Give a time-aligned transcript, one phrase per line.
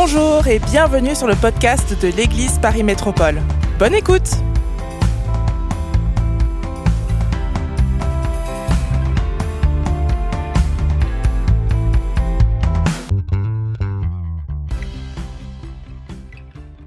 [0.00, 3.42] Bonjour et bienvenue sur le podcast de l'Église Paris Métropole.
[3.80, 4.30] Bonne écoute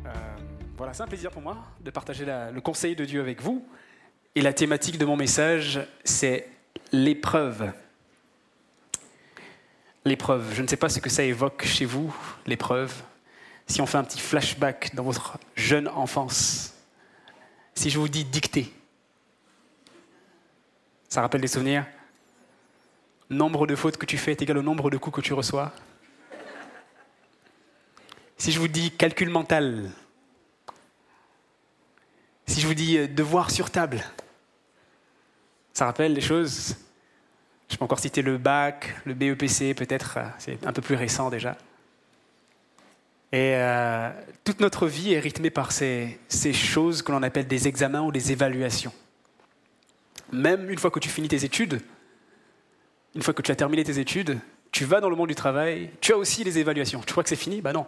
[0.06, 0.10] Euh,
[0.78, 3.68] voilà, c'est un plaisir pour moi de partager le conseil de Dieu avec vous.
[4.36, 6.48] Et la thématique de mon message, c'est
[6.94, 7.74] l'épreuve.
[10.04, 10.54] L'épreuve.
[10.56, 12.16] Je ne sais pas ce que ça évoque chez vous,
[12.48, 12.94] l'épreuve.
[13.68, 16.74] Si on fait un petit flashback dans votre jeune enfance,
[17.76, 18.74] si je vous dis dictée,
[21.08, 21.86] ça rappelle des souvenirs?
[23.30, 25.72] Nombre de fautes que tu fais est égal au nombre de coups que tu reçois?
[28.38, 29.92] Si je vous dis calcul mental,
[32.48, 34.04] si je vous dis euh, devoir sur table,
[35.74, 36.76] ça rappelle des choses?
[37.72, 41.30] Je peux encore citer le bac, le BEPC peut-être, euh, c'est un peu plus récent
[41.30, 41.58] déjà.
[43.32, 44.12] Et euh,
[44.44, 46.20] toute notre vie est rythmée par ces,
[46.54, 48.92] choses que l'on appelle des examens ou des évaluations.
[50.34, 51.82] Même une fois que tu finis tes études,
[53.16, 54.38] une fois que tu as terminé tes études,
[54.74, 57.00] tu vas dans le monde du travail, tu as aussi les évaluations.
[57.00, 57.62] Tu crois que c'est fini?
[57.62, 57.86] Ben non.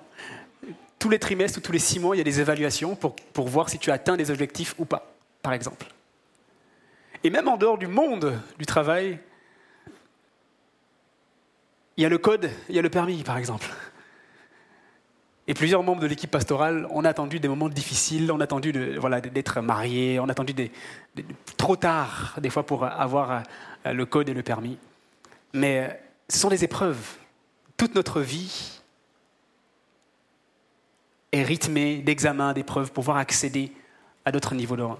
[0.97, 3.49] Tous les trimestres ou tous les six mois, il y a des évaluations pour, pour
[3.49, 5.87] voir si tu as atteint des objectifs ou pas, par exemple.
[7.25, 9.19] Et même en dehors du monde du travail,
[11.97, 13.67] il y a le code, il y a le permis, par exemple.
[15.47, 18.97] Et plusieurs membres de l'équipe pastorale ont attendu des moments difficiles, on a attendu de-
[18.97, 20.71] voilà, d'être mariés, on a attendu des-
[21.57, 23.43] trop tard, des fois, pour avoir
[23.85, 24.77] euh, le code et le permis.
[25.53, 25.93] Mais euh,
[26.29, 27.17] ce sont des épreuves.
[27.75, 28.79] Toute notre vie
[31.33, 33.73] est rythmée d'examens, d'épreuves pour pouvoir accéder
[34.23, 34.97] à d'autres niveaux dans,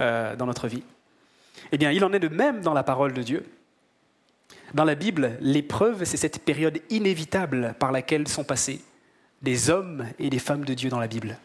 [0.00, 0.82] euh, dans notre vie.
[1.70, 3.46] Eh bien, il en est de même dans la parole de Dieu.
[4.74, 8.82] Dans la Bible, l'épreuve, c'est cette période inévitable par laquelle sont passés
[9.40, 11.38] des hommes et des femmes de Dieu dans la Bible.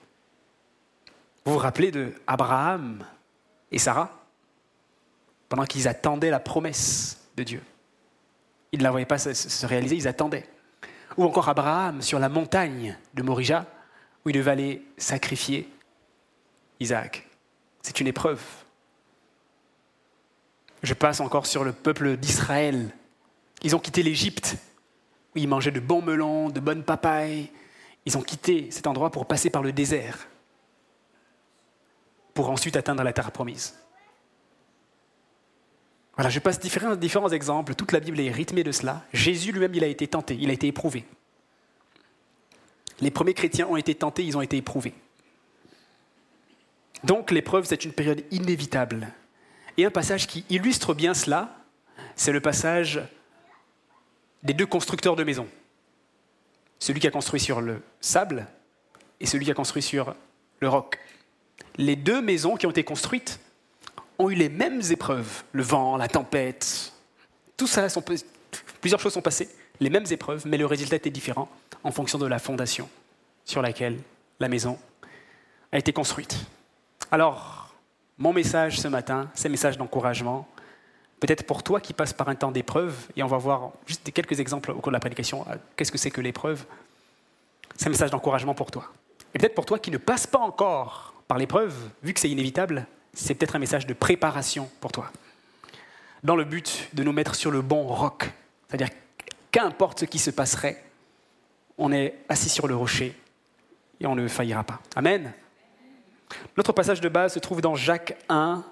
[1.45, 3.05] Vous vous rappelez de Abraham
[3.71, 4.19] et Sarah?
[5.49, 7.61] Pendant qu'ils attendaient la promesse de Dieu.
[8.71, 10.47] Ils ne la voyaient pas se, se réaliser, ils attendaient.
[11.17, 13.67] Ou encore Abraham sur la montagne de Morija,
[14.25, 15.69] où il devait aller sacrifier
[16.79, 17.27] Isaac.
[17.83, 18.41] C'est une épreuve.
[20.83, 22.93] Je passe encore sur le peuple d'Israël.
[23.63, 24.57] Ils ont quitté l'Égypte,
[25.33, 27.49] où ils mangeaient de bons melons, de bonnes papayes.
[28.05, 30.27] Ils ont quitté cet endroit pour passer par le désert,
[32.33, 33.75] pour ensuite atteindre la terre promise.
[36.15, 37.75] Voilà, je passe différents, différents exemples.
[37.75, 39.03] Toute la Bible est rythmée de cela.
[39.13, 41.05] Jésus lui-même, il a été tenté, il a été éprouvé.
[42.99, 44.93] Les premiers chrétiens ont été tentés, ils ont été éprouvés.
[47.05, 49.13] Donc l'épreuve, c'est une période inévitable.
[49.77, 51.55] Et un passage qui illustre bien cela,
[52.15, 53.01] c'est le passage
[54.43, 55.47] des deux constructeurs de maisons.
[56.79, 58.47] Celui qui a construit sur le sable
[59.19, 60.15] et celui qui a construit sur
[60.59, 60.99] le roc.
[61.77, 63.39] Les deux maisons qui ont été construites
[64.19, 65.43] ont eu les mêmes épreuves.
[65.53, 66.93] Le vent, la tempête,
[67.57, 67.87] tout ça,
[68.81, 71.49] plusieurs choses sont passées, les mêmes épreuves, mais le résultat était différent
[71.83, 72.89] en fonction de la fondation
[73.45, 73.99] sur laquelle
[74.39, 74.77] la maison
[75.71, 76.37] a été construite.
[77.11, 77.62] Alors,
[78.17, 80.47] mon message ce matin, c'est un message d'encouragement,
[81.19, 84.39] peut-être pour toi qui passes par un temps d'épreuve, et on va voir juste quelques
[84.39, 86.65] exemples au cours de la prédication, euh, qu'est-ce que c'est que l'épreuve
[87.75, 88.91] C'est un message d'encouragement pour toi.
[89.33, 92.85] Et peut-être pour toi qui ne passe pas encore par l'épreuve, vu que c'est inévitable,
[93.13, 95.11] c'est peut-être un message de préparation pour toi.
[96.23, 98.31] Dans le but de nous mettre sur le bon roc,
[98.67, 98.89] c'est-à-dire
[99.51, 100.83] qu'importe ce qui se passerait,
[101.77, 103.15] on est assis sur le rocher
[103.99, 104.79] et on ne faillira pas.
[104.95, 105.33] Amen.
[106.57, 108.63] Notre passage de base se trouve dans Jacques 1,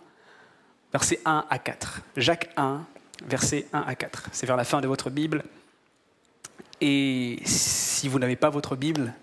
[0.93, 2.01] versets 1 à 4.
[2.17, 2.85] Jacques 1,
[3.25, 4.29] versets 1 à 4.
[4.31, 5.43] C'est vers la fin de votre Bible.
[6.81, 9.13] Et si vous n'avez pas votre Bible,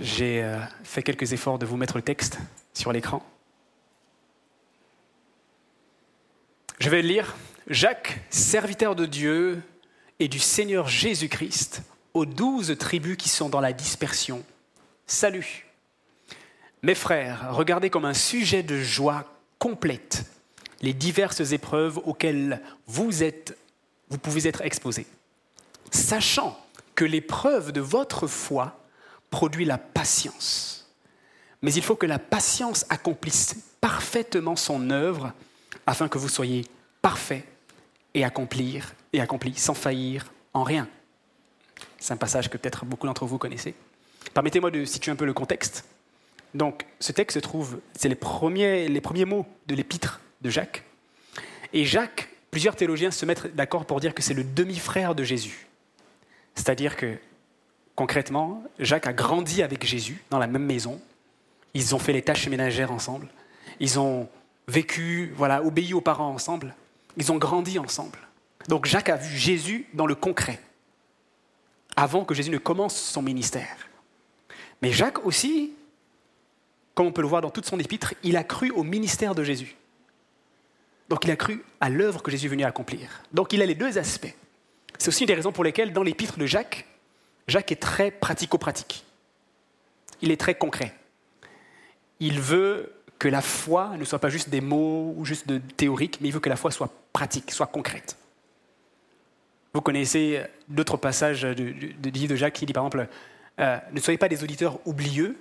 [0.00, 2.38] j'ai euh, fait quelques efforts de vous mettre le texte
[2.74, 3.24] sur l'écran.
[6.78, 7.36] Je vais lire
[7.68, 9.62] Jacques, serviteur de Dieu
[10.18, 11.82] et du Seigneur Jésus-Christ,
[12.14, 14.44] aux douze tribus qui sont dans la dispersion.
[15.06, 15.66] Salut.
[16.82, 19.24] Mes frères, regardez comme un sujet de joie
[19.58, 20.24] complète
[20.80, 23.56] les diverses épreuves auxquelles vous, êtes,
[24.08, 25.06] vous pouvez être exposés,
[25.92, 26.58] sachant
[26.96, 28.80] que l'épreuve de votre foi
[29.30, 30.90] produit la patience.
[31.62, 35.32] Mais il faut que la patience accomplisse parfaitement son œuvre
[35.86, 36.66] afin que vous soyez
[37.00, 37.44] parfait
[38.14, 40.88] et accomplir et accompli sans faillir en rien.
[41.98, 43.74] C'est un passage que peut-être beaucoup d'entre vous connaissez.
[44.34, 45.84] Permettez-moi de situer un peu le contexte.
[46.54, 50.84] Donc, ce texte se trouve, c'est les premiers, les premiers mots de l'épître de Jacques.
[51.72, 55.66] Et Jacques, plusieurs théologiens se mettent d'accord pour dire que c'est le demi-frère de Jésus.
[56.54, 57.16] C'est-à-dire que
[57.94, 61.00] Concrètement, Jacques a grandi avec Jésus dans la même maison.
[61.74, 63.28] Ils ont fait les tâches ménagères ensemble.
[63.80, 64.28] Ils ont
[64.66, 66.74] vécu, voilà, obéi aux parents ensemble.
[67.16, 68.18] Ils ont grandi ensemble.
[68.68, 70.60] Donc Jacques a vu Jésus dans le concret,
[71.96, 73.76] avant que Jésus ne commence son ministère.
[74.80, 75.72] Mais Jacques aussi,
[76.94, 79.44] comme on peut le voir dans toute son épître, il a cru au ministère de
[79.44, 79.76] Jésus.
[81.08, 83.22] Donc il a cru à l'œuvre que Jésus est venu accomplir.
[83.32, 84.34] Donc il a les deux aspects.
[84.98, 86.86] C'est aussi une des raisons pour lesquelles dans l'épître de Jacques,
[87.48, 89.04] Jacques est très pratico-pratique.
[90.20, 90.94] Il est très concret.
[92.20, 96.18] Il veut que la foi ne soit pas juste des mots ou juste de théorique,
[96.20, 98.16] mais il veut que la foi soit pratique, soit concrète.
[99.74, 103.08] Vous connaissez d'autres passages de, de, de Jacques qui dit par exemple
[103.58, 105.36] euh, Ne soyez pas des auditeurs oublieux,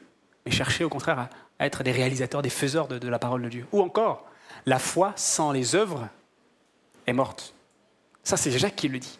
[0.46, 1.30] mais cherchez au contraire à,
[1.66, 3.66] être des réalisateurs, des faiseurs de, de la parole de Dieu.
[3.72, 4.26] Ou encore,
[4.66, 6.08] la foi sans les œuvres
[7.06, 7.54] est morte.
[8.24, 9.20] Ça, c'est Jacques qui le dit.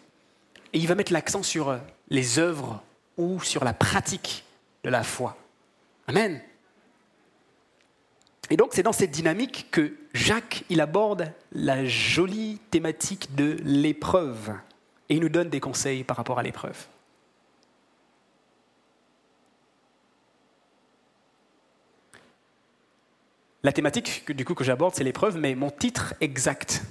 [0.72, 1.78] Et il va mettre l'accent sur euh,
[2.08, 2.82] les œuvres
[3.16, 4.44] ou sur la pratique
[4.84, 5.36] de la foi.
[6.06, 6.40] Amen.
[8.50, 14.52] Et donc c'est dans cette dynamique que Jacques, il aborde la jolie thématique de l'épreuve.
[15.08, 16.86] Et il nous donne des conseils par rapport à l'épreuve.
[23.64, 26.82] La thématique que, du coup que j'aborde, c'est l'épreuve, mais mon titre exact,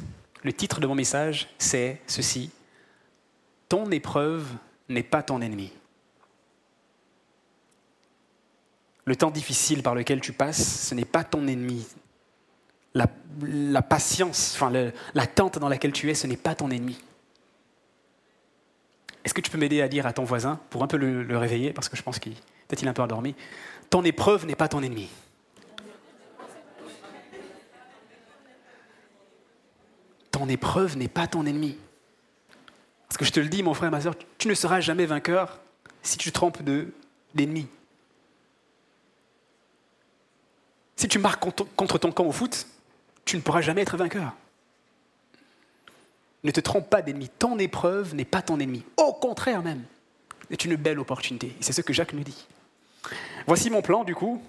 [0.43, 2.49] le titre de mon message, c'est ceci.
[3.67, 4.47] Ton épreuve
[4.87, 5.71] n'est pas ton ennemi.
[9.05, 11.85] Le temps difficile par lequel tu passes, ce n'est pas ton ennemi.
[12.93, 14.71] La, patience, enfin
[15.13, 17.01] l'attente dans laquelle tu es, ce n'est pas ton ennemi.
[19.23, 21.37] Est-ce que tu peux m'aider à dire à ton voisin, pour un peu le, le
[21.37, 22.33] réveiller, parce que je pense qu'il
[22.67, 23.35] peut-être est un peu endormi,
[23.89, 25.09] ton épreuve n'est pas ton ennemi.
[30.31, 31.77] Ton épreuve n'est pas ton ennemi.
[33.07, 35.59] Parce que je te le dis, mon frère, ma soeur, tu ne seras jamais vainqueur
[36.01, 36.61] si tu trompes
[37.33, 37.67] d'ennemi.
[40.95, 41.43] Si tu marques
[41.75, 42.67] contre ton camp au foot,
[43.25, 44.33] tu ne pourras jamais être vainqueur.
[46.43, 47.29] Ne te trompe pas d'ennemi.
[47.37, 48.83] Ton épreuve n'est pas ton ennemi.
[48.97, 49.83] Au contraire même,
[50.49, 51.47] c'est une belle opportunité.
[51.59, 52.47] Et c'est ce que Jacques nous dit.
[53.47, 54.41] Voici mon plan, du coup,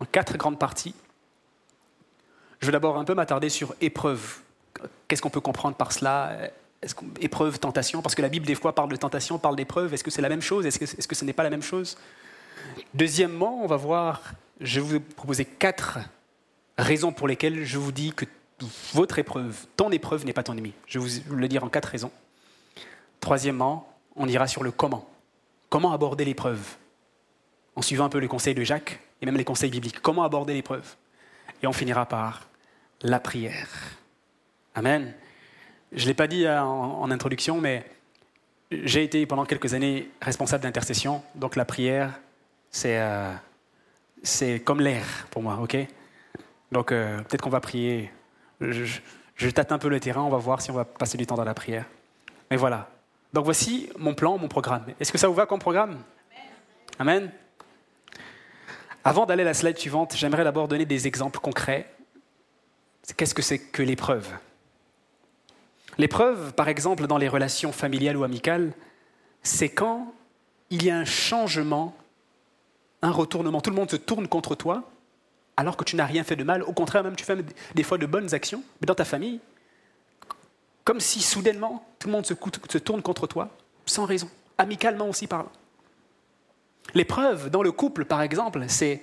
[0.00, 0.94] en quatre grandes parties.
[2.60, 4.40] Je vais d'abord un peu m'attarder sur épreuve.
[5.08, 6.36] Qu'est-ce qu'on peut comprendre par cela?
[7.20, 8.02] Épreuve, tentation?
[8.02, 9.94] Parce que la Bible, des fois, parle de tentation, parle d'épreuve.
[9.94, 10.66] Est-ce que c'est la même chose?
[10.66, 11.96] Est-ce que, est-ce que ce n'est pas la même chose?
[12.92, 14.22] Deuxièmement, on va voir,
[14.60, 15.98] je vais vous proposer quatre
[16.76, 18.24] raisons pour lesquelles je vous dis que
[18.92, 20.72] votre épreuve, ton épreuve n'est pas ton ennemi.
[20.86, 22.10] Je vais vous le dire en quatre raisons.
[23.20, 25.08] Troisièmement, on ira sur le comment.
[25.70, 26.60] Comment aborder l'épreuve?
[27.76, 30.00] En suivant un peu les conseils de Jacques et même les conseils bibliques.
[30.00, 30.94] Comment aborder l'épreuve?
[31.62, 32.48] Et on finira par
[33.02, 33.68] la prière.
[34.74, 35.14] Amen.
[35.92, 37.84] Je ne l'ai pas dit en, introduction, mais
[38.70, 41.22] j'ai été pendant quelques années responsable d'intercession.
[41.36, 42.18] Donc la prière,
[42.70, 43.32] c'est euh,
[44.64, 45.76] comme l'air pour moi, ok?
[46.72, 48.10] Donc euh, peut-être qu'on va prier
[48.60, 51.36] je, tâte un peu le terrain, on va voir si on va passer du temps
[51.36, 51.84] dans la prière.
[52.50, 52.88] Mais voilà.
[53.32, 54.86] Donc voici mon plan, mon programme.
[54.98, 55.98] Est-ce que ça vous va comme programme?
[56.98, 57.30] Amen.
[59.04, 61.92] Avant d'aller à la slide suivante, j'aimerais d'abord donner des exemples concrets.
[63.16, 64.32] Qu'est-ce que c'est que l'épreuve?
[65.98, 68.72] L'épreuve, par exemple, dans les relations familiales ou amicales,
[69.42, 70.12] c'est quand
[70.70, 71.94] il y a un changement,
[73.02, 73.60] un retournement.
[73.60, 74.90] Tout le monde se tourne contre toi,
[75.56, 76.62] alors que tu n'as rien fait de mal.
[76.62, 77.36] Au contraire, même tu fais
[77.74, 79.40] des fois de bonnes actions, mais dans ta famille,
[80.84, 83.50] comme si soudainement tout le monde se, tourne contre toi,
[83.86, 85.52] sans raison, amicalement aussi parlant.
[86.94, 89.02] L'épreuve dans le couple, par exemple, c'est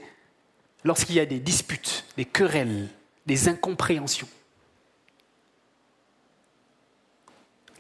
[0.84, 2.90] lorsqu'il y a des disputes, des querelles,
[3.26, 4.28] des incompréhensions.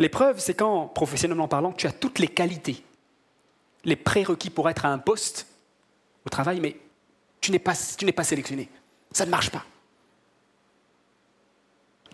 [0.01, 2.83] L'épreuve, c'est quand, professionnellement parlant, tu as toutes les qualités,
[3.83, 5.45] les prérequis pour être à un poste
[6.25, 6.75] au travail, mais
[7.39, 8.67] tu n'es pas, sélectionné.
[9.11, 9.63] Ça ne marche pas.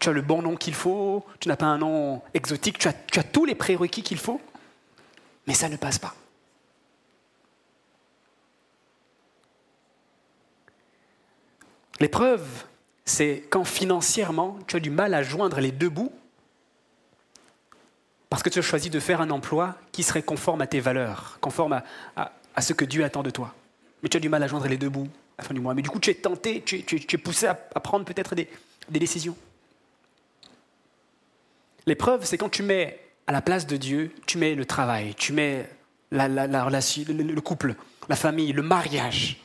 [0.01, 2.94] Tu as le bon nom qu'il faut, tu n'as pas un nom exotique, tu as,
[2.94, 4.41] tu as tous les prérequis qu'il faut,
[5.48, 6.13] mais ça ne passe pas.
[12.01, 12.65] L'épreuve,
[13.06, 16.12] c'est quand financièrement tu as du mal à joindre les deux bouts
[18.30, 21.38] parce que tu as choisi de faire un emploi qui serait conforme à tes valeurs,
[21.42, 21.82] conforme
[22.16, 23.54] à, ce que Dieu attend de toi
[24.02, 25.74] mais tu as du mal à joindre les deux bouts à la fin du mois.
[25.74, 28.48] Mais du coup, tu es tenté, tu, es poussé à, prendre peut-être des,
[28.90, 29.36] décisions.
[31.86, 35.34] L'épreuve, c'est quand tu mets à la place de Dieu, tu mets le travail, tu
[35.34, 35.70] mets
[36.12, 37.76] la, le, couple,
[38.10, 39.42] la famille, le mariage.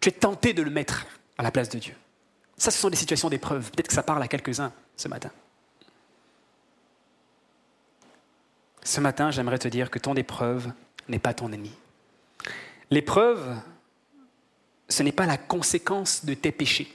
[0.00, 1.06] Tu es tenté de le mettre
[1.38, 1.94] à la place de Dieu.
[2.56, 3.70] Ça, ce sont des situations d'épreuve.
[3.70, 5.30] Peut-être que ça parle à quelques-uns ce matin.
[8.82, 10.72] Ce matin, j'aimerais te dire que ton épreuve
[11.08, 11.72] n'est pas ton ennemi.
[12.90, 13.56] L'épreuve,
[14.88, 16.92] ce n'est pas la conséquence de tes péchés.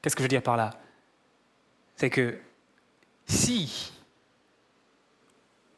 [0.00, 0.78] Qu'est-ce que je veux dire par là?
[1.96, 2.38] C'est que
[3.26, 3.92] si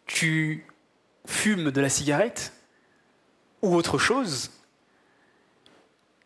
[0.06, 0.66] tu
[1.26, 2.52] fumes de la cigarette
[3.62, 4.50] ou autre chose,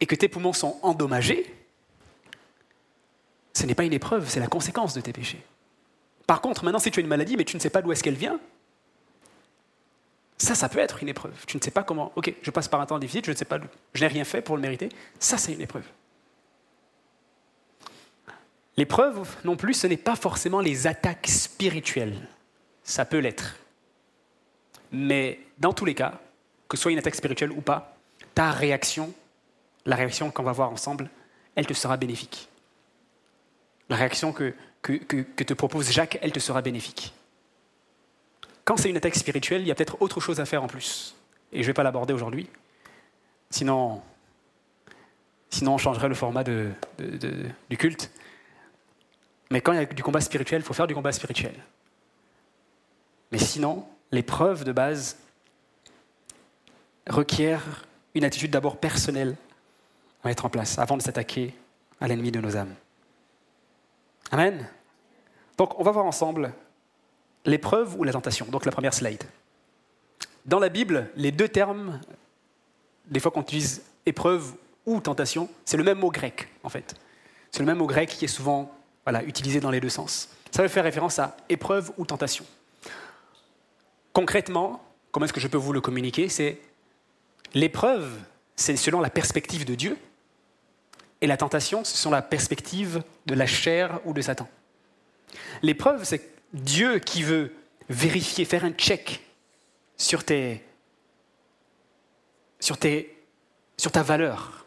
[0.00, 1.54] et que tes poumons sont endommagés,
[3.52, 5.44] ce n'est pas une épreuve, c'est la conséquence de tes péchés.
[6.28, 8.04] Par contre, maintenant, si tu as une maladie, mais tu ne sais pas d'où est-ce
[8.04, 8.38] qu'elle vient,
[10.36, 11.32] ça, ça peut être une épreuve.
[11.46, 12.12] Tu ne sais pas comment.
[12.16, 13.58] Ok, je passe par un temps difficile, je ne sais pas,
[13.94, 14.90] je n'ai rien fait pour le mériter.
[15.18, 15.86] Ça, c'est une épreuve.
[18.76, 22.28] L'épreuve, non plus, ce n'est pas forcément les attaques spirituelles.
[22.82, 23.56] Ça peut l'être.
[24.92, 26.20] Mais dans tous les cas,
[26.68, 27.96] que ce soit une attaque spirituelle ou pas,
[28.34, 29.14] ta réaction,
[29.86, 31.08] la réaction qu'on va voir ensemble,
[31.54, 32.50] elle te sera bénéfique.
[33.88, 37.14] La réaction que, que, te propose Jacques, elle te sera bénéfique.
[38.64, 41.14] Quand c'est une attaque spirituelle, il y a peut-être autre chose à faire en plus.
[41.52, 42.48] Et je ne vais pas l'aborder aujourd'hui.
[43.50, 44.02] Sinon,
[45.50, 46.74] sinon, on changerait le format du
[47.78, 48.10] culte.
[49.50, 51.54] Mais quand il y a du combat spirituel, il faut faire du combat spirituel.
[53.32, 55.16] Mais sinon, l'épreuve de base
[57.08, 59.36] requiert une attitude d'abord personnelle
[60.22, 61.54] à mettre en place avant de s'attaquer
[62.00, 62.74] à l'ennemi de nos âmes.
[64.30, 64.68] Amen.
[65.56, 66.52] Donc, on va voir ensemble
[67.44, 68.46] l'épreuve ou la tentation.
[68.46, 69.24] Donc, la première slide.
[70.44, 72.00] Dans la Bible, les deux termes,
[73.06, 74.54] des fois qu'on utilise épreuve
[74.86, 76.94] ou tentation, c'est le même mot grec, en fait.
[77.50, 78.70] C'est le même mot grec qui est souvent
[79.04, 80.28] voilà, utilisé dans les deux sens.
[80.50, 82.44] Ça veut faire référence à épreuve ou tentation.
[84.12, 86.28] Concrètement, comment est-ce que je peux vous le communiquer?
[86.28, 86.58] C'est
[87.54, 88.18] l'épreuve,
[88.56, 89.98] c'est selon la perspective de Dieu,
[91.20, 94.48] et la tentation, c'est selon la perspective de la chair ou de Satan.
[95.62, 97.52] L'épreuve, c'est Dieu qui veut
[97.88, 99.20] vérifier, faire un check
[99.96, 100.22] sur
[103.92, 104.66] ta valeur,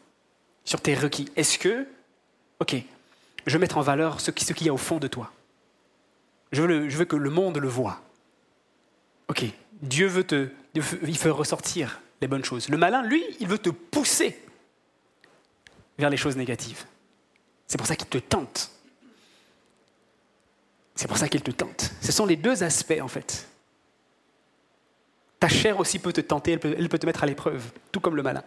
[0.65, 1.29] sur tes requis.
[1.35, 1.87] Est-ce que,
[2.59, 2.75] ok,
[3.45, 5.31] je veux mettre en valeur ce qu'il y a au fond de toi.
[6.51, 8.01] Je veux, je veux, que le monde le voit.
[9.29, 9.45] Ok,
[9.81, 12.67] Dieu veut te, il veut ressortir les bonnes choses.
[12.67, 14.37] Le malin, lui, il veut te pousser
[16.01, 16.83] vers les choses négatives.
[17.67, 18.71] C'est pour ça qu'il te tente.
[20.95, 21.91] C'est pour ça qu'il te tente.
[22.01, 23.47] Ce sont les deux aspects, en fait.
[25.39, 28.23] Ta chair aussi peut te tenter, elle peut, te mettre à l'épreuve, tout comme le
[28.23, 28.43] malin.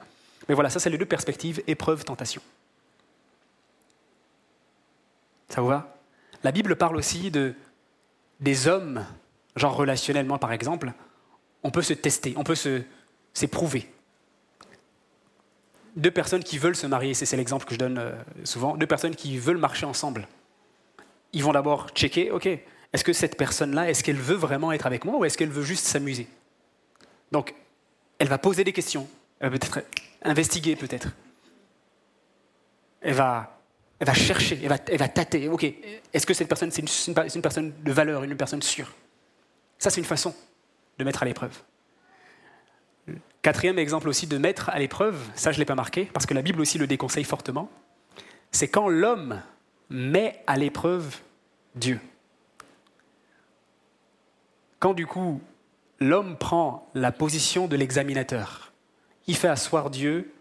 [0.48, 2.42] Mais voilà, ça, c'est les deux perspectives, épreuve, tentation.
[5.48, 5.96] Ça vous va?
[6.42, 7.54] La Bible parle aussi de,
[8.40, 9.04] des hommes,
[9.56, 10.92] genre relationnellement par exemple.
[11.62, 12.56] On peut se tester, on peut
[13.32, 13.90] s'éprouver.
[15.96, 18.12] Deux personnes qui veulent se marier, c'est l'exemple que je donne euh,
[18.44, 20.26] souvent, deux personnes qui veulent marcher ensemble.
[21.32, 25.04] Ils vont d'abord checker, ok, est-ce que cette personne-là, est-ce qu'elle veut vraiment être avec
[25.04, 26.26] moi ou est-ce qu'elle veut juste s'amuser?
[27.32, 27.54] Donc,
[28.18, 29.08] elle va poser des questions,
[29.40, 29.80] elle va peut-être
[30.22, 31.08] investiguer peut-être.
[33.00, 33.54] Elle va
[33.98, 35.48] elle va chercher, elle va, elle va tâter.
[35.48, 35.64] Ok,
[36.12, 38.92] est-ce que cette personne, c'est une, une, personne de valeur, une personne sûre?
[39.78, 40.34] Ça, c'est une façon
[40.98, 41.56] de mettre à l'épreuve.
[43.44, 46.32] Quatrième exemple aussi de mettre à l'épreuve, ça je ne l'ai pas marqué, parce que
[46.32, 47.68] la Bible aussi le déconseille fortement,
[48.52, 49.42] c'est quand l'homme
[49.90, 51.18] met à l'épreuve
[51.74, 52.00] Dieu.
[54.78, 55.42] Quand du coup
[56.00, 58.72] l'homme prend la position de l'examinateur,
[59.26, 60.32] il fait asseoir Dieu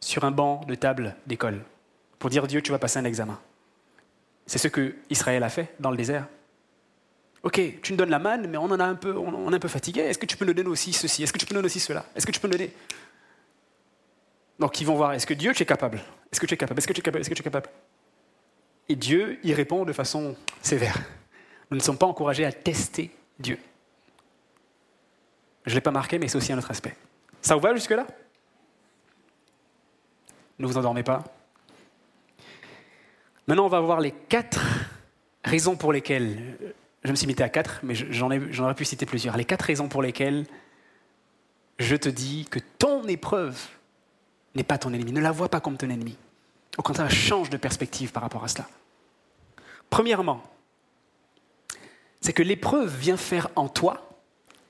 [0.00, 1.62] sur un banc de table d'école
[2.18, 3.38] pour dire Dieu, tu vas passer un examen.
[4.46, 6.26] C'est ce que Israël a fait dans le désert.
[7.44, 9.60] Ok, tu nous donnes la manne, mais on en a un peu, on, est un
[9.60, 10.00] peu fatigué.
[10.00, 11.22] Est-ce que tu peux nous donner aussi ceci?
[11.22, 12.06] Est-ce que tu peux nous donner aussi cela?
[12.16, 12.72] Est-ce que tu peux nous donner?
[14.58, 15.98] Donc ils vont voir, est-ce que Dieu, tu es capable?
[16.32, 16.78] Est-ce que tu es capable?
[16.78, 17.20] Est-ce que tu es capable?
[17.20, 17.68] Est-ce que tu es capable?
[18.88, 20.98] Et Dieu y répond de façon sévère.
[21.70, 23.58] Nous ne sommes pas encouragés à tester Dieu.
[25.66, 26.96] Je ne l'ai pas marqué, mais c'est aussi un autre aspect.
[27.42, 28.06] Ça vous va jusque-là?
[30.58, 31.24] Ne vous endormez pas.
[33.46, 34.60] Maintenant, on va voir les quatre
[35.44, 36.56] raisons pour lesquelles,
[37.04, 39.88] je me suis limité à quatre, mais j'en aurais pu citer plusieurs, les quatre raisons
[39.88, 40.46] pour lesquelles
[41.78, 43.60] je te dis que ton épreuve
[44.54, 45.12] n'est pas ton ennemi.
[45.12, 46.16] Ne la vois pas comme ton ennemi.
[46.78, 48.68] Au contraire, change de perspective par rapport à cela.
[49.90, 50.42] Premièrement,
[52.20, 54.08] c'est que l'épreuve vient faire en toi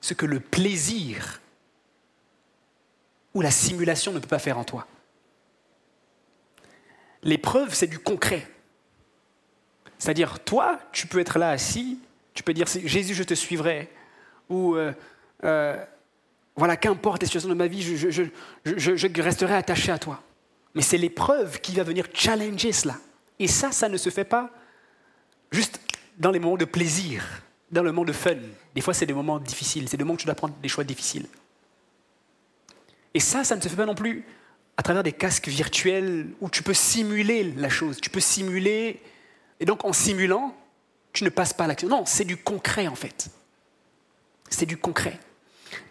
[0.01, 1.41] ce que le plaisir
[3.33, 4.87] ou la simulation ne peut pas faire en toi.
[7.23, 8.47] L'épreuve, c'est du concret.
[9.97, 11.99] C'est-à-dire, toi, tu peux être là assis,
[12.35, 13.89] tu peux dire Jésus, je te suivrai,
[14.49, 14.93] ou euh,
[15.43, 15.83] euh,
[16.55, 20.21] voilà, qu'importe les situations de ma vie, je, resterai attaché à toi.
[20.75, 22.97] Mais c'est l'épreuve qui va venir challenger cela.
[23.39, 24.51] Et ça, ça ne se fait pas
[25.51, 25.79] juste
[26.17, 27.23] dans les moments de plaisir.
[27.71, 28.35] dans le monde fun.
[28.73, 29.89] Des fois, c'est des moments difficiles.
[29.89, 31.25] C'est des moments où tu dois prendre des choix difficiles.
[33.13, 34.25] Et ça, ça ne se fait pas non plus
[34.77, 37.99] à travers des casques virtuels où tu peux simuler la chose.
[37.99, 39.01] Tu peux simuler.
[39.59, 40.55] Et donc, en simulant,
[41.15, 41.87] tu ne passes pas à l'action.
[41.87, 43.29] Non, c'est du concret, en fait.
[44.49, 45.19] C'est du concret.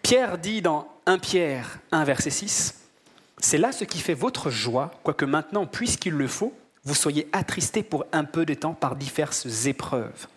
[0.01, 2.75] Pierre dit dans 1 Pierre 1, verset 6,
[3.39, 6.53] C'est là ce qui fait votre joie, quoique maintenant, puisqu'il le faut,
[6.83, 10.27] vous soyez attristés pour un peu de temps par diverses épreuves,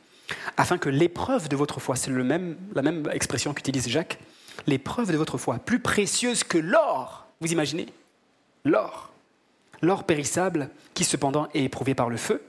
[0.57, 4.19] afin que l'épreuve de votre foi, c'est la même expression qu'utilise Jacques,
[4.67, 7.87] l'épreuve de votre foi, plus précieuse que l'or, vous imaginez?
[8.65, 9.13] L'or.
[9.83, 12.43] L'or périssable, qui cependant est éprouvé par le feu,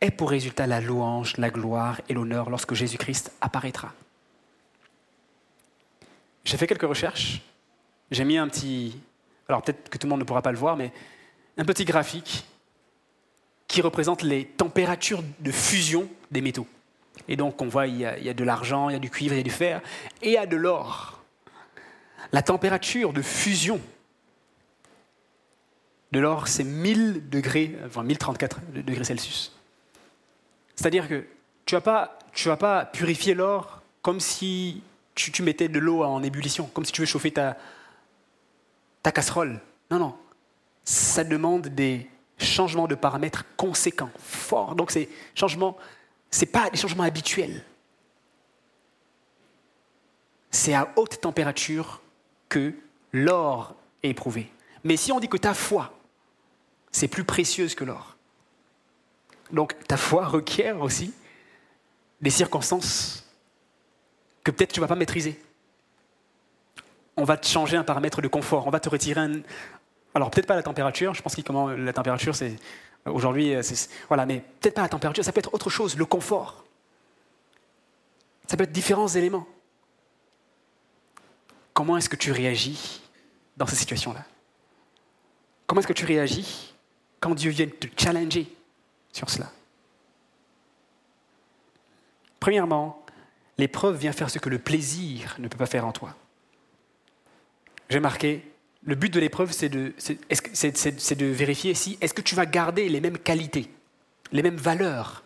[0.00, 3.92] est pour résultat la louange, la gloire et l'honneur lorsque Jésus-Christ apparaîtra.
[6.44, 7.42] J'ai fait quelques recherches.
[8.10, 8.98] J'ai mis un petit.
[9.48, 10.92] Alors peut-être que tout le monde ne pourra pas le voir, mais
[11.56, 12.46] un petit graphique
[13.66, 16.66] qui représente les températures de fusion des métaux.
[17.26, 19.00] Et donc on voit, il y a, il y a de l'argent, il y a
[19.00, 19.82] du cuivre, il y a du fer,
[20.22, 21.22] et il y a de l'or.
[22.32, 23.80] La température de fusion
[26.12, 29.57] de l'or, c'est 1000 degrés, enfin 1034 degrés Celsius.
[30.78, 31.26] C'est-à-dire que
[31.66, 34.80] tu ne vas, pas, purifier l'or comme si
[35.16, 37.56] tu, mettais de l'eau en ébullition, comme si tu veux chauffer ta,
[39.02, 39.60] ta casserole.
[39.90, 40.16] Non, non.
[40.84, 42.08] Ça demande des
[42.38, 44.76] changements de paramètres conséquents, forts.
[44.76, 45.76] Donc ces changements,
[46.30, 47.64] ce pas des changements habituels.
[50.52, 52.00] C'est à haute température
[52.48, 52.72] que
[53.12, 54.48] l'or est éprouvé.
[54.84, 55.92] Mais si on dit que ta foi,
[56.92, 58.17] c'est plus précieuse que l'or.
[59.50, 61.12] Donc ta foi requiert aussi
[62.20, 63.24] des circonstances
[64.44, 65.40] que peut-être tu ne vas pas maîtriser.
[67.16, 69.40] On va te changer un paramètre de confort, on va te retirer un...
[70.14, 72.56] Alors peut-être pas la température, je pense que comment la température c'est
[73.04, 73.54] aujourd'hui
[74.08, 76.64] voilà, mais peut-être pas la température, ça peut être autre chose, le confort.
[78.46, 79.46] Ça peut être différents éléments.
[81.74, 83.02] Comment est-ce que tu réagis
[83.56, 84.24] dans ces situations-là?
[85.66, 86.74] Comment est-ce que tu réagis
[87.20, 88.48] quand Dieu vient te challenger?
[89.26, 89.50] Cela
[92.40, 93.04] Premièrement,
[93.58, 96.14] l'épreuve vient faire ce que le plaisir ne peut pas faire en toi.
[97.90, 98.44] J'ai marqué,
[98.84, 103.18] le but de l'épreuve, c'est de, vérifier si est-ce que tu vas garder les mêmes
[103.18, 103.70] qualités,
[104.32, 105.24] les mêmes valeurs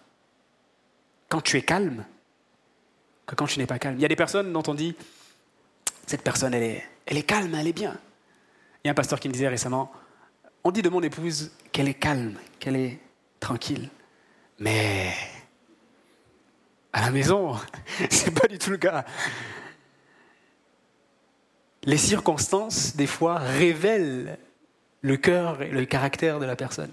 [1.28, 2.04] quand tu es calme
[3.26, 3.96] que quand tu n'es pas calme.
[3.98, 4.94] Il y a des personnes dont on dit,
[6.06, 7.98] cette personne, elle est calme, elle est bien.
[8.82, 9.92] Il y a un pasteur qui me disait récemment,
[10.64, 12.98] on dit de mon épouse qu'elle est calme, qu'elle est
[13.42, 13.90] tranquille.
[14.58, 15.12] Mais
[16.92, 17.56] à la maison,
[18.10, 19.04] ce n'est pas du tout le cas.
[21.84, 24.38] Les circonstances, des fois, révèlent
[25.00, 26.92] le cœur et le caractère de la personne.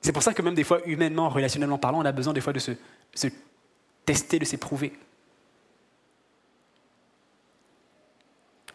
[0.00, 2.52] C'est pour ça que même des fois, humainement, relationnellement parlant, on a besoin des fois
[2.52, 2.72] de se,
[3.14, 3.26] se
[4.04, 4.92] tester, de s'éprouver.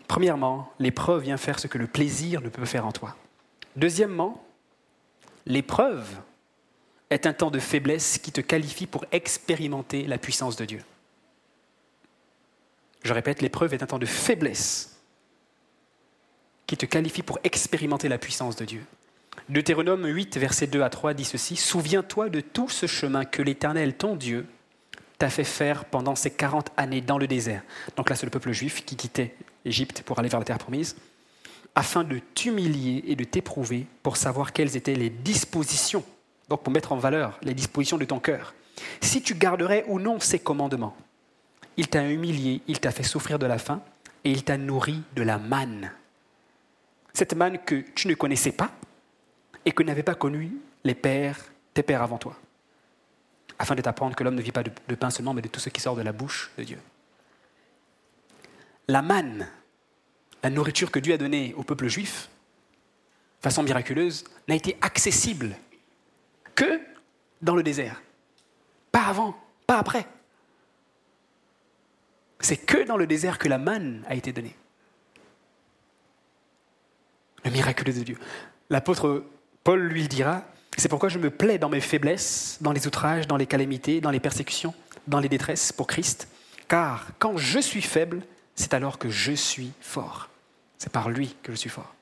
[0.07, 3.15] Premièrement, l'épreuve vient faire ce que le plaisir ne peut faire en toi.
[3.75, 4.46] Deuxièmement,
[5.47, 6.07] l'épreuve
[7.09, 10.83] est un temps de faiblesse qui te qualifie pour expérimenter la puissance de Dieu.
[13.03, 14.99] Je répète, l'épreuve est un temps de faiblesse
[16.65, 18.83] qui te qualifie pour expérimenter la puissance de Dieu.
[19.47, 23.95] Deutéronome 8, versets 2 à 3 dit ceci, Souviens-toi de tout ce chemin que l'Éternel,
[23.95, 24.45] ton Dieu,
[25.17, 27.63] t'a fait faire pendant ces 40 années dans le désert.
[27.95, 30.97] Donc là, c'est le peuple juif qui quittait l'Égypte pour aller vers la terre promise
[31.77, 36.03] afin de t'humilier et de t'éprouver pour savoir quelles étaient les dispositions,
[36.49, 38.55] donc pour mettre en valeur les dispositions de ton cœur.
[38.99, 40.97] Si tu garderais ou non ses commandements,
[41.77, 43.79] il t'a humilié, il t'a fait souffrir de la faim
[44.23, 45.91] et il t'a nourri de la manne.
[47.13, 48.71] Cette manne que tu ne connaissais pas
[49.63, 51.37] et que n'avaient pas connu les pères,
[51.75, 52.35] tes pères avant toi,
[53.59, 55.69] afin de t'apprendre que l'homme ne vit pas de pain seulement, mais de tout ce
[55.69, 56.79] qui sort de la bouche de Dieu.
[58.87, 59.47] La manne,
[60.43, 62.29] la nourriture que Dieu a donnée au peuple juif,
[63.41, 65.55] façon miraculeuse, n'a été accessible
[66.55, 66.79] que
[67.41, 68.01] dans le désert.
[68.91, 70.05] Pas avant, pas après.
[72.39, 74.55] C'est que dans le désert que la manne a été donnée.
[77.43, 78.17] Le miraculeux de Dieu.
[78.69, 79.23] L'apôtre
[79.63, 80.45] Paul lui dira,
[80.77, 84.11] c'est pourquoi je me plais dans mes faiblesses, dans les outrages, dans les calamités, dans
[84.11, 84.73] les persécutions,
[85.07, 86.27] dans les détresses pour Christ,
[86.67, 88.21] car quand je suis faible,
[88.57, 90.29] c'est alors que je suis fort.
[90.77, 91.93] C'est par lui que je suis fort.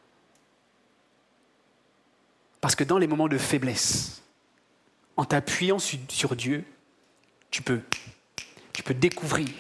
[2.62, 4.24] Parce que dans les moments de faiblesse,
[5.18, 6.66] en t'appuyant sur Dieu,
[7.52, 7.82] tu peux,
[8.74, 9.54] tu peux découvrir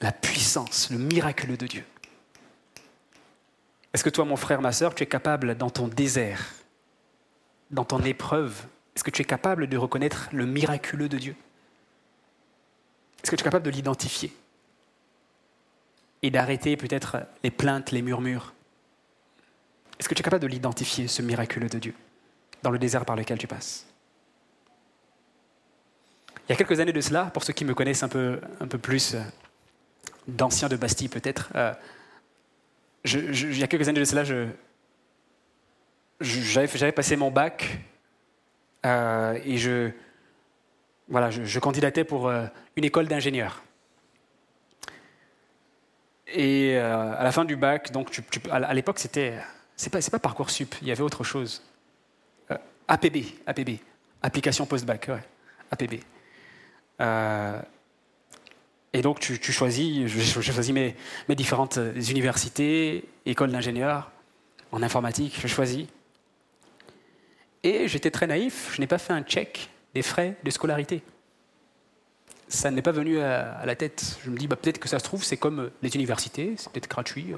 [0.00, 1.84] la puissance, le miracle de Dieu.
[3.92, 6.54] Est-ce que toi, mon frère, ma sœur, tu es capable dans ton désert,
[7.70, 11.36] dans ton épreuve, est-ce que tu es capable de reconnaître le miraculeux de Dieu?
[13.22, 14.32] Est-ce que tu es capable de l'identifier?
[16.22, 18.52] Et d'arrêter peut-être les plaintes, les murmures
[19.98, 21.94] Est-ce que tu es capable de l'identifier, ce miraculeux de Dieu,
[22.62, 23.86] dans le désert par lequel tu passes?
[26.48, 28.66] Il y a quelques années de cela, pour ceux qui me connaissent un peu, un
[28.66, 29.20] peu plus, euh,
[30.26, 31.74] d'anciens de Bastille peut-être, euh,
[33.04, 34.24] il y a quelques années de cela,
[36.20, 37.78] j'avais passé mon bac
[38.86, 39.90] euh, et je,
[41.08, 43.62] voilà, je, candidatais pour une école d'ingénieur.
[46.32, 49.34] Et euh, à la fin du bac, donc à l'époque c'était,
[49.76, 51.62] c'est pas, pas parcoursup, il y avait autre chose.
[52.86, 53.78] APB, APB,
[54.22, 55.22] application post-bac, ouais,
[55.70, 56.00] APB.
[58.92, 60.96] et donc tu, choisis, je, choisis mes,
[61.28, 64.10] mes, différentes universités, écoles d'ingénieur,
[64.72, 65.86] en informatique, je choisis.
[67.62, 71.02] Et j'étais très naïf, je n'ai pas fait un check des frais de scolarité.
[72.48, 74.18] Ça n'est pas venu à, la tête.
[74.24, 76.88] Je me dis, bah, peut-être que ça se trouve, c'est comme les universités, c'est peut-être
[76.88, 77.34] gratuit.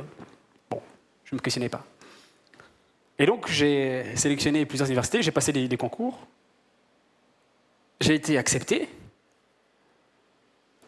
[0.70, 0.81] Bon,
[1.25, 1.85] je ne me questionnais pas.
[3.18, 6.27] Et donc, j'ai sélectionné plusieurs universités, j'ai passé des, concours.
[8.01, 8.88] J'ai été accepté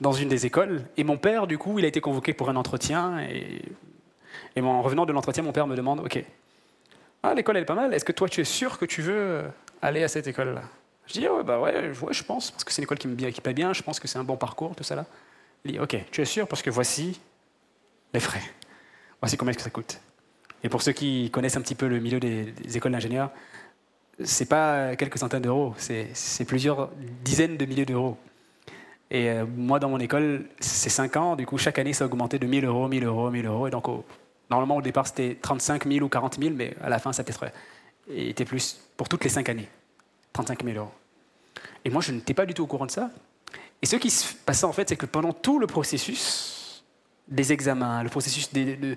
[0.01, 0.85] dans une des écoles.
[0.97, 3.19] Et mon père, du coup, il a été convoqué pour un entretien.
[3.21, 3.63] Et,
[4.63, 6.25] en revenant de l'entretien, mon père me demande, OK,
[7.23, 7.93] ah, l'école, elle est pas mal.
[7.93, 9.43] Est-ce que toi, tu es sûr que tu veux
[9.83, 10.63] aller à cette école-là?
[11.07, 13.41] Je dis, ouais, bah ouais, je pense, parce que c'est une école qui me qui
[13.41, 15.07] paie bien, je pense que c'est un bon parcours, tout ça là.
[15.65, 16.49] Il dit, ok, tu es sûr?
[16.49, 17.21] Parce que voici
[18.13, 18.43] les frais.
[19.21, 20.01] Voici combien que ça coûte.
[20.65, 23.31] Et pour ceux qui connaissent un petit peu le milieu des, écoles d'ingénieurs,
[24.23, 26.91] c'est pas quelques centaines d'euros, c'est plusieurs
[27.25, 28.17] dizaines de milliers d'euros.
[29.11, 32.07] Et euh, moi, dans mon école, c'est 5 ans, du coup, chaque année, ça a
[32.07, 33.67] augmenté de 1000 euros, 1000 euros, 1000 euros.
[33.67, 33.87] Et donc,
[34.53, 37.47] Normalement, au départ, c'était 35 000 ou 40 000, mais à la fin, ça peut-être
[38.15, 39.67] était plus pour toutes les cinq années.
[40.33, 40.93] 35 000 euros.
[41.85, 43.11] Et moi, je n'étais pas du tout au courant de ça.
[43.83, 46.85] Et ce qui se passait, en fait, c'est que pendant tout le processus
[47.29, 48.97] des examens, le processus de, de,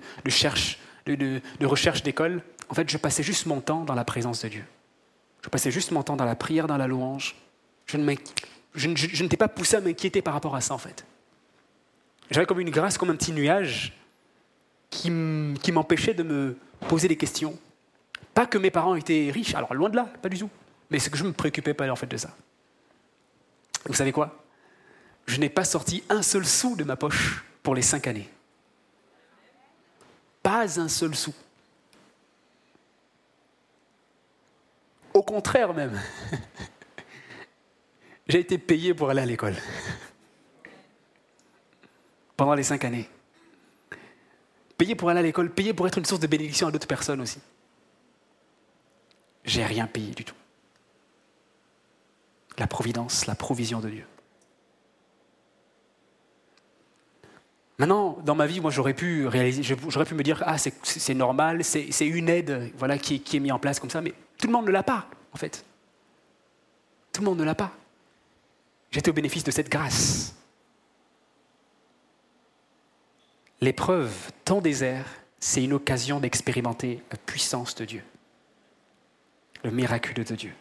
[1.06, 4.64] de recherche d'école, en fait, je passais juste mon temps dans la présence de Dieu.
[5.44, 7.36] Je passais juste mon temps dans la prière, dans la louange.
[7.86, 8.14] Je ne,
[8.74, 11.04] je, je ne t'ai pas poussé à m'inquiéter par rapport à ça, en fait.
[12.30, 13.92] J'avais comme une grâce, comme un petit nuage
[14.90, 16.56] qui m'empêchait de me
[16.88, 17.56] poser des questions.
[18.34, 20.50] Pas que mes parents étaient riches, alors loin de là, pas du tout.
[20.90, 22.34] Mais c'est que je ne me préoccupais pas en fait de ça.
[23.86, 24.42] Vous savez quoi?
[25.26, 28.28] Je n'ai pas sorti un seul sou de ma poche pour les cinq années.
[30.42, 31.34] Pas un seul sou.
[35.12, 36.00] Au contraire même.
[38.28, 39.56] J'ai été payé pour aller à l'école.
[42.36, 43.08] Pendant les cinq années
[44.76, 47.20] payer pour aller à l'école, payer pour être une source de bénédiction à d'autres personnes
[47.20, 47.38] aussi.
[49.44, 50.34] J'ai rien payé du tout.
[52.58, 54.06] La providence, la provision de Dieu.
[57.78, 61.62] Maintenant, dans ma vie, moi, j'aurais pu réaliser, j'aurais pu me dire, ah, c'est normal,
[61.62, 64.52] c'est une aide, voilà, qui, qui est mise en place comme ça, mais tout le
[64.52, 65.64] monde ne l'a pas, en fait.
[67.12, 67.72] Tout le monde ne l'a pas.
[68.90, 70.34] J'étais au bénéfice de cette grâce.
[73.60, 74.14] L'épreuve,
[74.44, 75.06] tant désert,
[75.38, 78.02] c'est une occasion d'expérimenter la puissance de Dieu,
[79.64, 80.52] le miracle de Dieu.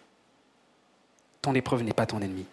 [1.46, 2.44] Ton épreuve n'est pas ton ennemi.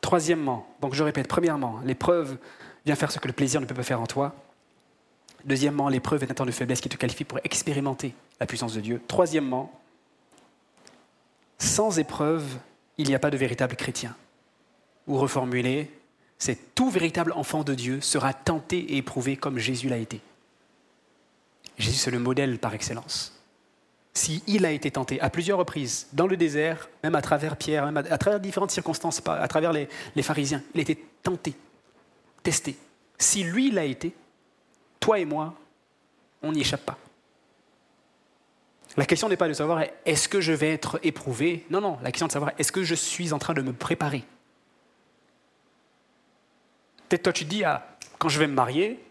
[0.00, 2.38] Troisièmement, donc je répète, premièrement, l'épreuve
[2.86, 4.32] vient faire ce que le plaisir ne peut pas faire en toi.
[5.44, 8.80] Deuxièmement, l'épreuve est un temps de faiblesse qui te qualifie pour expérimenter la puissance de
[8.80, 9.02] Dieu.
[9.08, 9.72] Troisièmement,
[11.58, 12.44] sans épreuve,
[12.96, 14.14] il n'y a pas de véritable chrétien.
[15.08, 15.90] Ou reformulé,
[16.38, 20.20] c'est tout véritable enfant de Dieu sera tenté et éprouvé comme Jésus l'a été.
[21.76, 23.41] Jésus, c'est le modèle par excellence.
[24.14, 27.86] Si il a été tenté à plusieurs reprises, dans le désert, même à travers Pierre,
[27.86, 29.88] même à, travers différentes circonstances, à travers les,
[30.22, 31.54] pharisiens, il a été tenté,
[32.42, 32.76] testé.
[33.18, 34.14] Si lui l'a été,
[35.00, 35.54] toi et moi,
[36.42, 36.98] on n'y échappe pas.
[38.98, 41.64] La question n'est pas de savoir est-ce que je vais être éprouvé?
[41.70, 43.72] Non, non, la question est de savoir est-ce que je suis en train de me
[43.72, 44.24] préparer?
[47.08, 49.02] Peut-être toi tu te dis, ah, quand je vais me marier,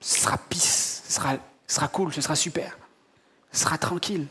[0.00, 1.34] ce sera pisse, ce sera,
[1.68, 2.76] ce sera cool, ce sera super,
[3.52, 4.26] ce sera tranquille.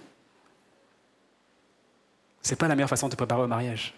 [2.47, 3.93] C'est pas la meilleure façon de te préparer au mariage.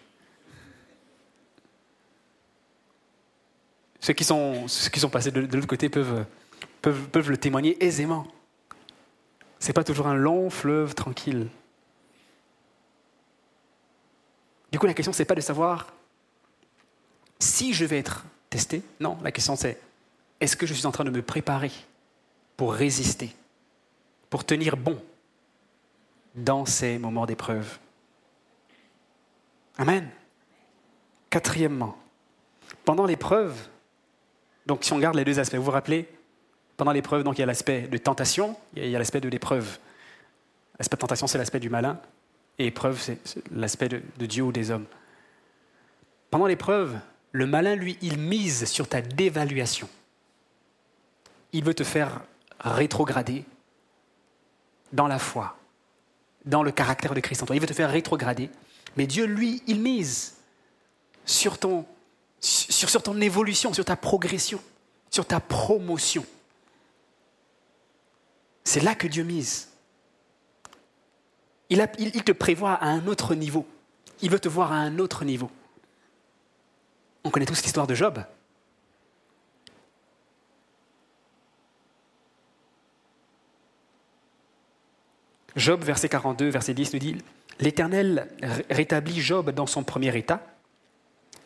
[4.00, 6.26] Ceux qui sont, ceux qui sont passés de, l'autre côté peuvent,
[7.14, 8.26] le témoigner aisément.
[9.60, 11.48] C'est pas toujours un long fleuve tranquille.
[14.72, 15.94] Du coup, la question, c'est pas de savoir
[17.38, 19.80] si je vais être Tester Non, la question c'est,
[20.40, 21.72] est-ce que je suis en train de me préparer
[22.58, 23.30] pour résister,
[24.32, 25.00] pour tenir bon
[26.34, 27.78] dans ces moments d'épreuve?
[29.80, 30.10] Amen.
[31.30, 31.98] Quatrièmement,
[32.84, 33.56] pendant l'épreuve,
[34.68, 36.08] Donc si on regarde les deux aspects, vous vous rappelez,
[36.78, 39.80] pendant l'épreuve, donc il y a l'aspect de tentation, il y a l'aspect de l'épreuve.
[40.78, 42.00] L'aspect de tentation, c'est l'aspect du malin,
[42.60, 43.18] et épreuve, c'est
[43.52, 44.86] l'aspect de, de Dieu ou des hommes.
[46.30, 47.00] Pendant l'épreuve,
[47.32, 49.89] le malin, lui, il mise sur ta dévaluation.
[51.52, 52.22] Il veut te faire
[52.60, 53.46] rétrograder
[54.94, 55.58] dans la foi,
[56.46, 57.56] dans le caractère de Christ en toi.
[57.56, 58.52] Il veut te faire rétrograder.
[58.97, 60.36] Mais Dieu, lui, il mise
[61.25, 61.86] sur ton,
[63.21, 64.62] évolution, sur ta progression,
[65.10, 66.25] sur ta promotion.
[68.63, 69.69] C'est là que Dieu mise.
[71.69, 73.65] Il te prévoit à un autre niveau.
[74.21, 75.49] Il veut te voir à un autre niveau.
[77.23, 78.23] On connaît tous l'histoire de Job.
[85.60, 87.17] Job, verset 42, verset 10, nous dit
[87.60, 88.30] L'Éternel
[88.69, 90.41] rétablit Job dans son premier état.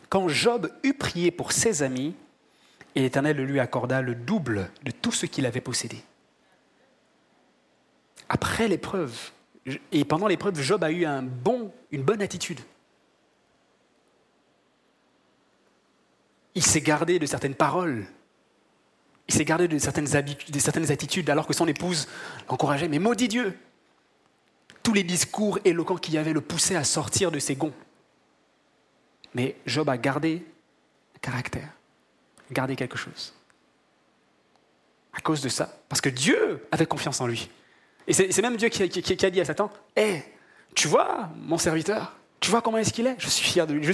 [0.08, 2.14] Quand Job eut prié pour ses amis,
[2.94, 6.00] et l'Éternel lui accorda le double de tout ce qu'il avait possédé.
[8.28, 9.32] Après l'épreuve,
[9.90, 12.60] et pendant l'épreuve, Job a eu un bon, une bonne attitude.
[16.54, 18.06] Il s'est gardé de certaines paroles.
[19.26, 22.06] Il s'est gardé de certaines, de certaines attitudes alors que son épouse
[22.48, 22.88] l'encourageait.
[22.88, 23.58] Mais maudit Dieu
[24.84, 27.74] Tous les discours éloquents qu'il y avait le poussaient à sortir de ses gonds.
[29.34, 30.46] Mais Job a gardé
[31.16, 31.70] un caractère,
[32.52, 33.34] gardé quelque chose.
[35.12, 35.76] À cause de ça.
[35.88, 37.50] Parce que Dieu avait confiance en lui.
[38.06, 40.22] Et c'est même Dieu qui, a dit à Satan Hé,
[40.74, 43.16] tu vois, mon serviteur, tu vois comment est-ce qu'il est?
[43.18, 43.84] Je suis fier de lui.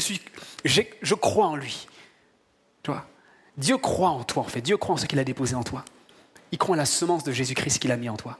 [0.64, 1.86] Je, je crois en lui.
[2.82, 3.06] Tu vois
[3.56, 4.60] Dieu croit en toi, en fait.
[4.60, 5.84] Dieu croit en ce qu'il a déposé en toi.
[6.50, 8.38] Il croit en la semence de Jésus-Christ qu'il a mis en toi.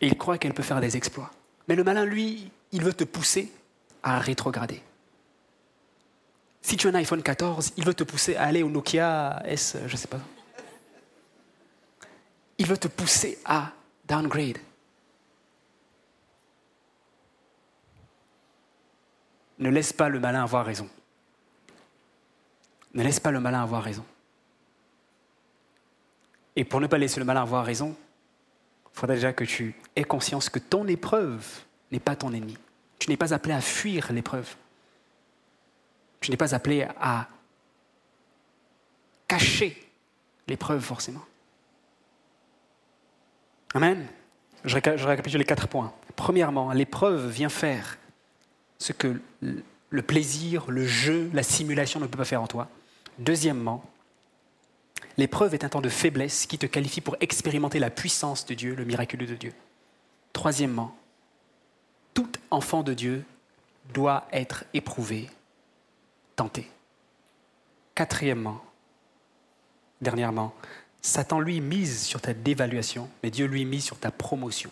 [0.00, 1.30] Et il croit qu'elle peut faire des exploits.
[1.68, 3.52] Mais le malin, lui, il veut te pousser
[4.02, 4.82] à rétrograder.
[6.62, 9.76] Si tu as un iPhone 14, il veut te pousser à aller au Nokia S,
[9.86, 10.20] je ne sais pas.
[12.56, 13.72] Il veut te pousser à
[14.06, 14.58] downgrade.
[19.58, 20.88] Ne laisse pas le malin avoir raison.
[22.94, 24.04] Ne laisse pas le malin avoir raison.
[26.56, 27.96] Et pour ne pas laisser le malin avoir raison,
[28.98, 31.46] il faudra déjà que tu aies conscience que ton épreuve
[31.92, 32.58] n'est pas ton ennemi.
[32.98, 34.56] Tu n'es pas appelé à fuir l'épreuve.
[36.20, 37.28] Tu n'es pas appelé à
[39.28, 39.88] cacher
[40.48, 41.24] l'épreuve forcément.
[43.72, 44.04] Amen.
[44.64, 45.92] Je récapitule les quatre points.
[46.16, 47.98] Premièrement, l'épreuve vient faire
[48.78, 49.20] ce que
[49.90, 52.66] le plaisir, le jeu, la simulation ne peut pas faire en toi.
[53.20, 53.88] Deuxièmement,
[55.18, 58.74] l'épreuve est un temps de faiblesse qui te qualifie pour expérimenter la puissance de Dieu,
[58.74, 59.52] le miraculeux de Dieu.
[60.32, 60.96] Troisièmement,
[62.14, 63.24] tout enfant de Dieu
[63.92, 65.28] doit être éprouvé,
[66.36, 66.70] tenté.
[67.94, 68.62] Quatrièmement,
[70.00, 70.54] dernièrement,
[71.02, 74.70] Satan lui mise sur ta dévaluation, mais Dieu lui mise sur ta promotion.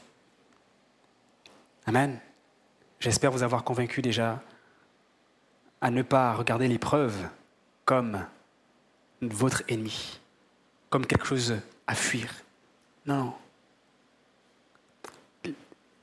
[1.86, 2.18] Amen.
[3.00, 4.42] J'espère vous avoir convaincu déjà
[5.80, 7.28] à ne pas regarder l'épreuve
[7.84, 8.24] comme
[9.22, 10.20] votre ennemi,
[10.90, 11.54] comme quelque chose
[11.86, 12.28] à fuir.
[13.06, 13.34] Non,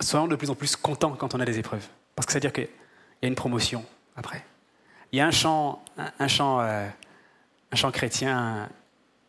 [0.04, 2.42] Soyons de plus en plus contents quand on a des épreuves, parce que ça veut
[2.42, 2.68] dire qu'il
[3.22, 4.44] y a une promotion après.
[5.12, 5.84] Il y a un chant,
[6.20, 6.88] un, chant, euh,
[7.72, 8.70] un chant chrétien,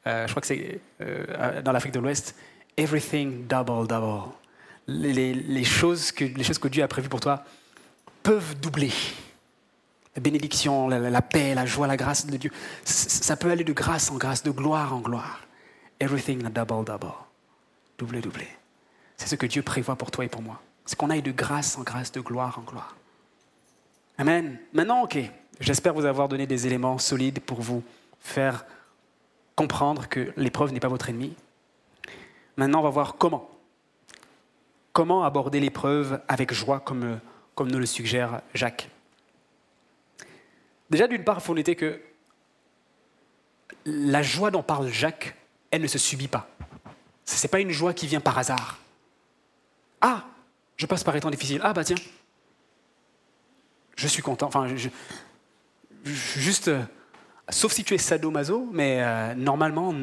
[0.06, 2.36] euh, je crois que c'est euh, dans l'Afrique de l'Ouest,
[2.76, 4.32] Everything double double.
[4.86, 7.44] Les, choses que, les choses que Dieu a prévues pour toi
[8.22, 8.92] peuvent doubler
[10.14, 12.50] la bénédiction, la, paix, la joie, la grâce de Dieu.
[12.84, 15.40] Ça peut aller de grâce en grâce, de gloire en gloire.
[16.00, 17.12] Everything a double, double.
[17.98, 18.48] Doublé.
[19.16, 20.60] C'est ce que Dieu prévoit pour toi et pour moi.
[20.84, 22.96] C'est qu'on aille de grâce en grâce, de gloire en gloire.
[24.18, 24.58] Amen.
[24.72, 25.18] Maintenant, ok.
[25.60, 27.82] J'espère vous avoir donné des éléments solides pour vous
[28.20, 28.66] faire
[29.56, 31.34] comprendre que l'épreuve n'est pas votre ennemi.
[32.56, 33.48] Maintenant, on va voir comment.
[34.92, 37.18] Comment aborder l'épreuve avec joie, comme,
[37.54, 38.88] comme nous le suggère Jacques.
[40.90, 42.00] Déjà, d'une part, il faut noter que
[43.86, 45.34] la joie dont parle Jacques,
[45.70, 46.48] elle ne se subit pas.
[47.24, 48.78] Ce n'est pas une joie qui vient par hasard.
[50.00, 50.24] Ah,
[50.76, 51.60] je passe par un temps difficile.
[51.62, 51.96] Ah, bah tiens,
[53.96, 54.46] je suis content.
[54.46, 54.66] Enfin,
[56.04, 56.82] juste, euh,
[57.48, 59.94] sauf si tu es sadomaso, mais euh, normalement,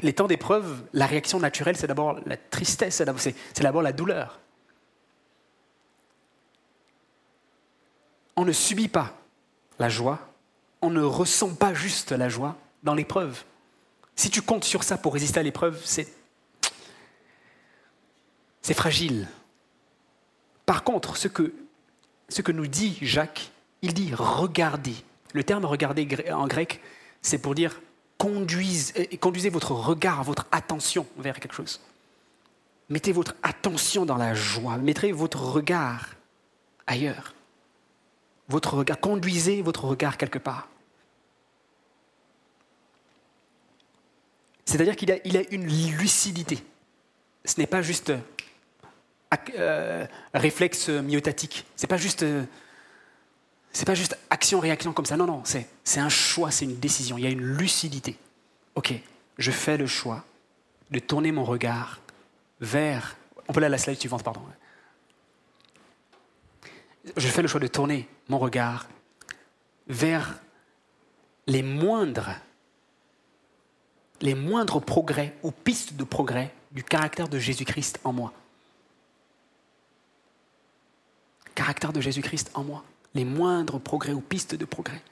[0.00, 4.40] les temps d'épreuve, la réaction naturelle, c'est d'abord la tristesse, c'est d'abord la douleur.
[8.36, 9.19] On ne subit pas
[9.80, 10.20] la joie,
[10.82, 13.42] on ne ressent pas juste la joie dans l'épreuve.
[14.14, 16.06] Si tu comptes sur ça pour résister à l'épreuve, c'est
[18.74, 19.26] fragile.
[20.66, 21.52] Par contre, ce que,
[22.52, 23.50] nous dit Jacques,
[23.82, 24.94] il dit regardez.
[25.32, 26.80] Le terme regarder en grec,
[27.22, 27.80] c'est pour dire
[28.18, 31.80] conduisez, conduisez votre regard, votre attention vers quelque chose.
[32.90, 36.10] Mettez votre attention dans la joie, mettez votre regard
[36.86, 37.34] ailleurs.
[38.50, 40.68] Votre regard, conduisez votre regard quelque part.
[44.64, 46.62] C'est-à-dire qu'il a, a une lucidité.
[47.44, 48.12] Ce n'est pas juste
[49.56, 51.64] euh, réflexe myotatique.
[51.76, 52.44] C'est pas juste, euh,
[53.86, 55.16] pas juste action-réaction comme ça.
[55.16, 57.18] Non, non, c'est, c'est un choix, c'est une décision.
[57.18, 58.16] Il y a une lucidité.
[58.74, 58.92] Ok,
[59.38, 60.24] je fais le choix
[60.90, 62.00] de tourner mon regard
[62.60, 63.16] vers.
[63.48, 64.42] On peut aller à la slide suivante, pardon.
[67.16, 68.88] Je fais le choix de tourner mon regard
[69.88, 70.38] vers
[71.46, 72.30] les moindres,
[74.20, 78.32] les moindres progrès ou pistes de progrès du caractère de Jésus-Christ en moi.
[81.54, 82.84] Caractère de Jésus-Christ en moi.
[83.14, 85.02] Les moindres progrès ou pistes de progrès.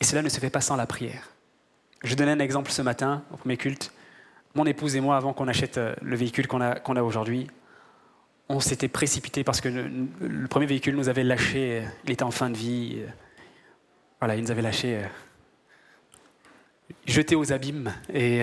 [0.00, 1.30] Et cela ne se fait pas sans la prière.
[2.02, 3.92] Je donnais un exemple ce matin au premier culte.
[4.54, 7.48] Mon épouse et moi, avant qu'on achète euh, le véhicule qu'on a, qu'on a aujourd'hui,
[8.48, 12.30] on s'était précipité parce que le, premier véhicule nous avait lâché, euh, il était en
[12.30, 12.96] fin de vie.
[12.98, 13.06] Euh,
[14.20, 15.02] voilà, il nous avait lâché,
[17.06, 17.92] jeté aux abîmes.
[18.12, 18.42] Et,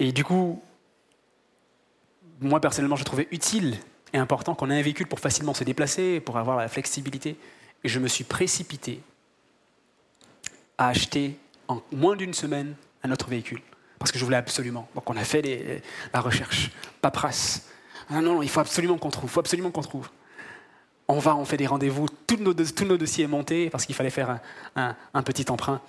[0.00, 0.60] et du coup,
[2.40, 3.76] moi personnellement, je trouvais utile
[4.12, 7.36] et important qu'on ait un véhicule pour facilement se déplacer, pour avoir la flexibilité.
[7.84, 9.00] Et je me suis précipité
[10.76, 11.36] à acheter
[11.68, 13.60] en moins d'une semaine un autre véhicule.
[13.98, 14.88] Parce que je voulais absolument.
[14.94, 15.82] Donc on a fait
[16.12, 17.68] la recherche, paperasse.
[18.10, 20.08] Non, non, il faut absolument qu'on trouve, il faut absolument qu'on trouve.
[21.08, 24.10] On va, on fait des rendez-vous, tous nos, nos dossiers est monté parce qu'il fallait
[24.10, 24.40] faire
[24.76, 25.80] un, petit emprunt.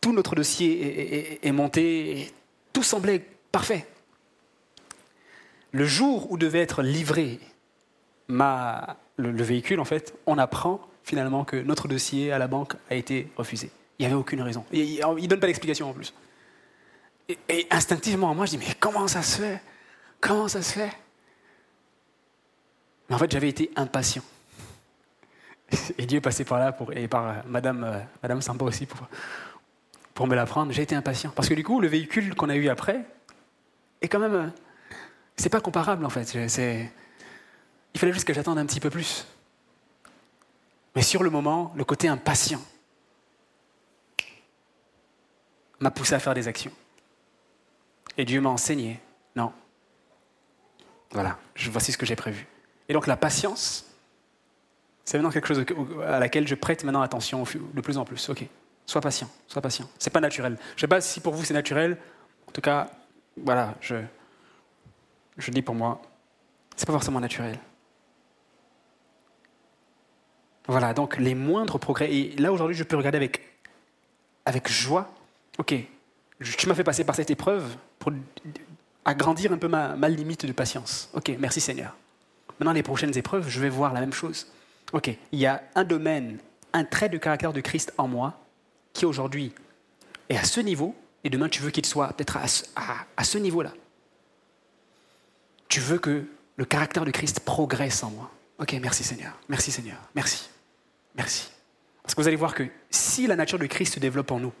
[0.00, 2.32] Tout notre dossier est, monté,
[2.72, 3.86] tout semblait parfait.
[5.70, 7.40] Le jour où devait être livré
[8.28, 13.28] le, véhicule, en fait, on apprend finalement que notre dossier à la banque a été
[13.36, 13.70] refusé.
[13.98, 14.64] Il n'y avait aucune raison.
[14.72, 16.12] Il ne donne pas d'explication en plus.
[17.28, 19.62] Et, instinctivement, moi, je dis, mais comment ça se fait?
[20.20, 20.92] Comment ça se fait?
[23.08, 24.22] Mais en fait, j'avais été impatient.
[25.98, 29.00] Et Dieu est passé par là, pour, et par euh, Madame, euh, aussi, pour,
[30.14, 30.72] pour me l'apprendre.
[30.72, 31.30] J'ai été impatient.
[31.34, 33.04] Parce que du coup, le véhicule qu'on a eu après
[34.02, 34.48] est quand même euh,
[35.36, 36.34] c'est pas comparable en fait.
[36.34, 39.26] Il fallait juste que j'attende un petit peu plus.
[40.94, 42.60] Mais sur le moment, le côté impatient
[45.80, 46.70] m'a poussé à faire des actions.
[48.18, 49.00] Et Dieu m'a enseigné,
[49.36, 49.52] non.
[51.12, 51.38] Voilà,
[51.70, 52.46] voici ce que j'ai prévu.
[52.88, 53.86] Et donc la patience,
[55.04, 55.64] c'est maintenant quelque chose
[56.06, 57.44] à laquelle je prête maintenant attention
[57.74, 58.28] de plus en plus.
[58.28, 58.44] Ok,
[58.86, 59.88] sois patient, sois patient.
[59.98, 60.58] C'est pas naturel.
[60.70, 61.98] Je ne sais pas si pour vous c'est naturel.
[62.48, 62.90] En tout cas,
[63.36, 63.96] voilà, je,
[65.38, 66.02] je dis pour moi,
[66.76, 67.58] c'est pas forcément naturel.
[70.66, 72.12] Voilà, donc les moindres progrès.
[72.12, 73.42] Et là, aujourd'hui, je peux regarder avec,
[74.44, 75.10] avec joie.
[75.58, 75.74] Ok,
[76.40, 78.12] tu m'as fait passer par cette épreuve pour
[79.04, 81.08] agrandir un peu ma, limite de patience.
[81.14, 81.96] Ok, merci Seigneur.
[82.58, 84.48] Maintenant, les prochaines épreuves, je vais voir la même chose.
[84.92, 86.38] Ok, il y a un domaine,
[86.72, 88.40] un trait de caractère de Christ en moi
[88.92, 89.54] qui aujourd'hui
[90.28, 92.46] est à ce niveau, et demain tu veux qu'il soit peut-être à,
[93.16, 93.72] à ce niveau-là.
[95.68, 98.32] Tu veux que le caractère de Christ progresse en moi.
[98.58, 99.32] Ok, merci Seigneur.
[99.48, 99.98] Merci Seigneur.
[100.16, 100.50] Merci.
[101.14, 101.50] Merci.
[102.02, 104.52] Parce que vous allez voir que si la nature de Christ se développe en nous,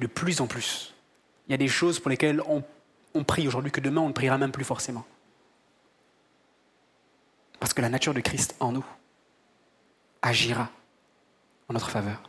[0.00, 0.91] de plus en plus,
[1.48, 4.38] il y a des choses pour lesquelles on, prie aujourd'hui que demain on ne priera
[4.38, 5.04] même plus forcément.
[7.60, 8.84] Parce que la nature de Christ en nous
[10.22, 10.70] agira
[11.68, 12.22] en notre faveur.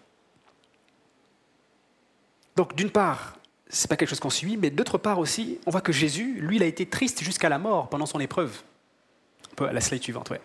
[2.56, 5.82] Donc d'une part, c'est pas quelque chose qu'on suit, mais d'autre part aussi, on voit
[5.82, 8.62] que Jésus, lui, il a été triste jusqu'à la mort pendant son épreuve.
[9.60, 10.42] La slide suivante, ouais.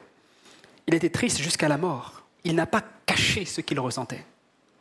[0.87, 2.23] Il a été triste jusqu'à la mort.
[2.45, 4.25] Il n'a pas caché ce qu'il ressentait.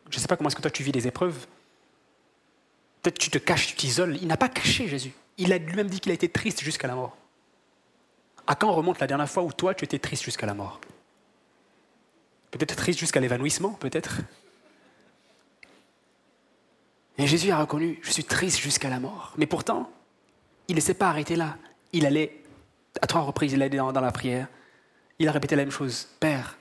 [0.09, 1.47] Je ne sais pas comment est-ce que toi tu vis des épreuves.
[3.07, 4.17] Peut-être tu te caches, tu t'isoles.
[4.21, 5.13] Il n'a pas caché Jésus.
[5.37, 7.15] Il a lui-même dit qu'il a été triste jusqu'à la mort.
[8.45, 10.81] À quand remonte la dernière fois où toi tu étais triste jusqu'à la mort?
[12.51, 14.17] Peut-être triste jusqu'à l'évanouissement, peut-être?
[17.17, 19.33] Et Jésus a reconnu, je suis triste jusqu'à la mort.
[19.37, 19.89] Mais pourtant,
[20.67, 21.55] il ne s'est pas arrêté là.
[21.93, 22.43] Il allait,
[23.01, 24.49] à trois reprises, il allait dans, dans la prière.
[25.17, 26.09] Il a répété la même chose.
[26.19, 26.57] Père,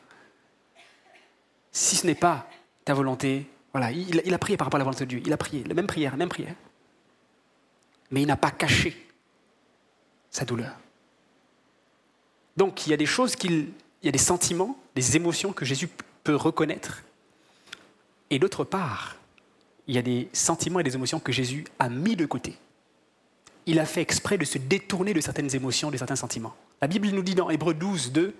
[1.73, 2.49] si ce n'est pas
[2.85, 5.23] ta volonté, voilà, il, a prié par rapport à la volonté de Dieu.
[5.27, 6.55] Il a prié, la même prière, la même prière.
[8.11, 8.97] Mais il n'a pas caché
[10.31, 10.75] sa douleur.
[12.57, 13.69] Donc il y a des choses qu'il,
[14.01, 15.91] il y a des sentiments, des émotions que Jésus
[16.25, 17.03] peut reconnaître.
[18.31, 19.17] Et d'autre part,
[19.87, 22.57] il y a des sentiments et des émotions que Jésus a mis de côté.
[23.67, 26.57] Il a fait exprès de se détourner de certaines émotions, de certains sentiments.
[26.81, 28.35] La Bible nous dit dans Hébreu 12, 2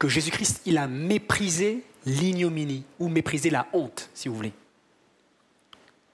[0.00, 4.52] que Jésus-Christ, il a méprisé l'ignominie ou méprisé la honte, si vous voulez.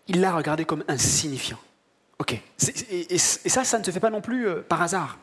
[0.09, 1.59] Il l'a regardé comme insignifiant.
[2.19, 2.41] Ok.
[2.91, 5.19] Et, ça, ça ne se fait pas non plus euh, par hasard.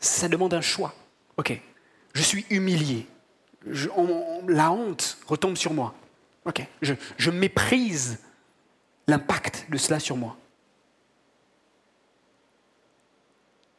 [0.00, 0.94] Ça demande un choix.
[1.36, 1.60] Ok.
[2.14, 3.06] Je suis humilié.
[3.66, 5.94] la honte retombe sur moi.
[6.44, 6.66] Ok.
[6.82, 8.18] Je, méprise
[9.06, 10.36] l'impact de cela sur moi.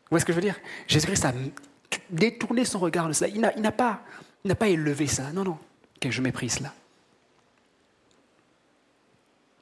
[0.04, 0.60] Vous voyez ce que je veux dire?
[0.88, 1.34] Jésus-Christ a
[2.10, 3.30] détourné son regard de cela.
[3.30, 4.02] Il n'a pas,
[4.68, 5.32] élevé ça.
[5.32, 5.58] Non, non.
[6.04, 6.74] Je méprise cela.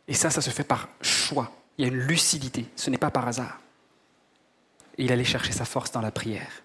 [0.07, 1.51] Et ça, ça se fait par choix.
[1.77, 2.65] Il y a une lucidité.
[2.75, 3.59] Ce n'est pas par hasard.
[4.97, 6.63] Et il allait chercher sa force dans la prière.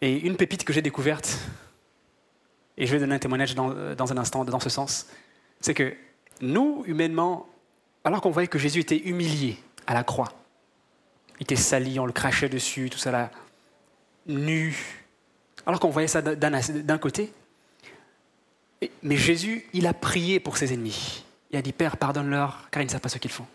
[0.00, 1.38] Et une pépite que j'ai découverte,
[2.76, 5.06] et je vais donner un témoignage dans, un instant dans ce sens,
[5.60, 5.94] c'est que
[6.40, 7.48] nous, humainement,
[8.04, 10.32] alors qu'on voyait que Jésus était humilié à la croix,
[11.38, 13.30] il était sali, on le crachait dessus, tout ça là,
[14.26, 14.76] nu,
[15.64, 17.32] alors qu'on voyait ça d'un côté,
[19.02, 21.24] mais Jésus, il a prié pour ses ennemis.
[21.50, 23.46] Il a dit, Père, pardonne-leur, car ils ne savent pas ce qu'ils font.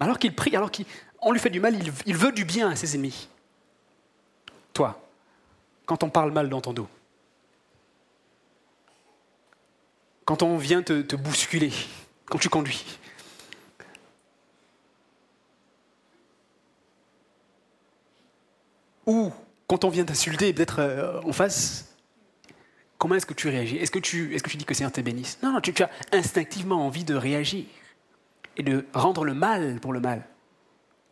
[0.00, 1.74] Alors qu'il prie, alors qu'on lui fait du mal,
[2.06, 3.28] il, veut du bien à ses ennemis.
[4.72, 5.00] Toi,
[5.86, 6.88] quand on parle mal dans ton dos,
[10.24, 11.72] quand on vient te, bousculer,
[12.26, 12.84] quand tu conduis,
[19.06, 19.32] ou
[19.66, 21.87] quand on vient t'insulter d'être euh, en face,
[22.98, 23.76] comment est-ce que tu réagis?
[23.76, 25.90] Est-ce que, tu, est que tu dis que un te bénisse Non, non tu, as
[26.12, 27.64] instinctivement envie de réagir
[28.56, 30.26] et de rendre le mal pour le mal.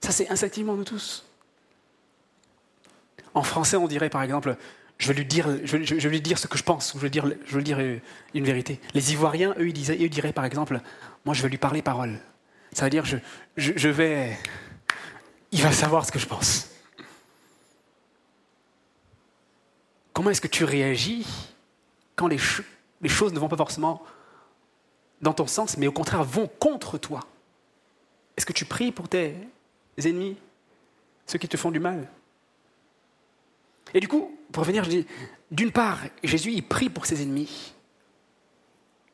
[0.01, 1.25] Ça, c'est instinctivement nous tous.
[3.35, 4.57] En français, on dirait par exemple,
[4.99, 7.31] je vais lui dire, je, lui dire ce que je pense, ou je vais, dire,
[7.47, 7.99] je vais dire euh,
[8.35, 8.81] une vérité.
[8.95, 10.81] Les Ivoiriens, eux, ils, disaient, eux, diraient par exemple,
[11.25, 12.19] moi, je vais lui parler parole.
[12.73, 13.19] Ça veut dire, je,
[13.57, 14.37] je vais,
[15.53, 16.71] il va savoir ce que je pense.
[20.13, 21.27] Comment est-ce que tu réagis
[22.17, 24.03] quand les, choses ne vont pas forcément
[25.21, 27.21] dans ton sens, mais au contraire vont contre toi
[28.37, 29.35] Est-ce que tu pries pour tes
[29.99, 30.37] ennemis,
[31.27, 32.09] ceux qui te font du mal?
[33.95, 35.07] Et du coup, pour revenir, je dis,
[35.51, 37.75] d'une part, Jésus, il prie pour ses ennemis.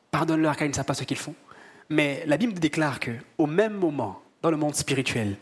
[0.09, 1.35] Pardonne-leur car ils ne savent pas ce qu'ils font.
[1.89, 5.37] Mais la Bible déclare qu'au même moment, dans le monde spirituel,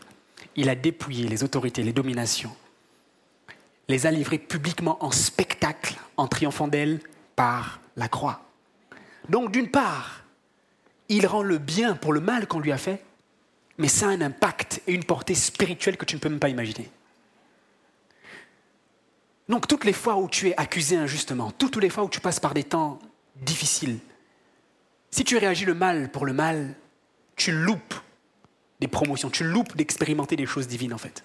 [0.56, 2.54] il a dépouillé les autorités, les dominations.
[3.88, 7.00] Les a livrées publiquement en spectacle, en triomphant d'elles
[7.36, 8.42] par la croix.
[9.28, 10.24] Donc d'une part,
[11.08, 13.02] il rend le bien pour le mal qu'on lui a fait,
[13.78, 16.48] mais ça a un impact et une portée spirituelle que tu ne peux même pas
[16.48, 16.90] imaginer.
[19.48, 22.40] Donc toutes les fois où tu es accusé injustement, toutes les fois où tu passes
[22.40, 22.98] par des temps
[23.36, 23.98] difficiles,
[25.10, 26.74] si tu réagis le mal pour le mal,
[27.36, 27.94] tu loupes
[28.80, 31.22] des promotions, tu loupes d'expérimenter des choses divines en fait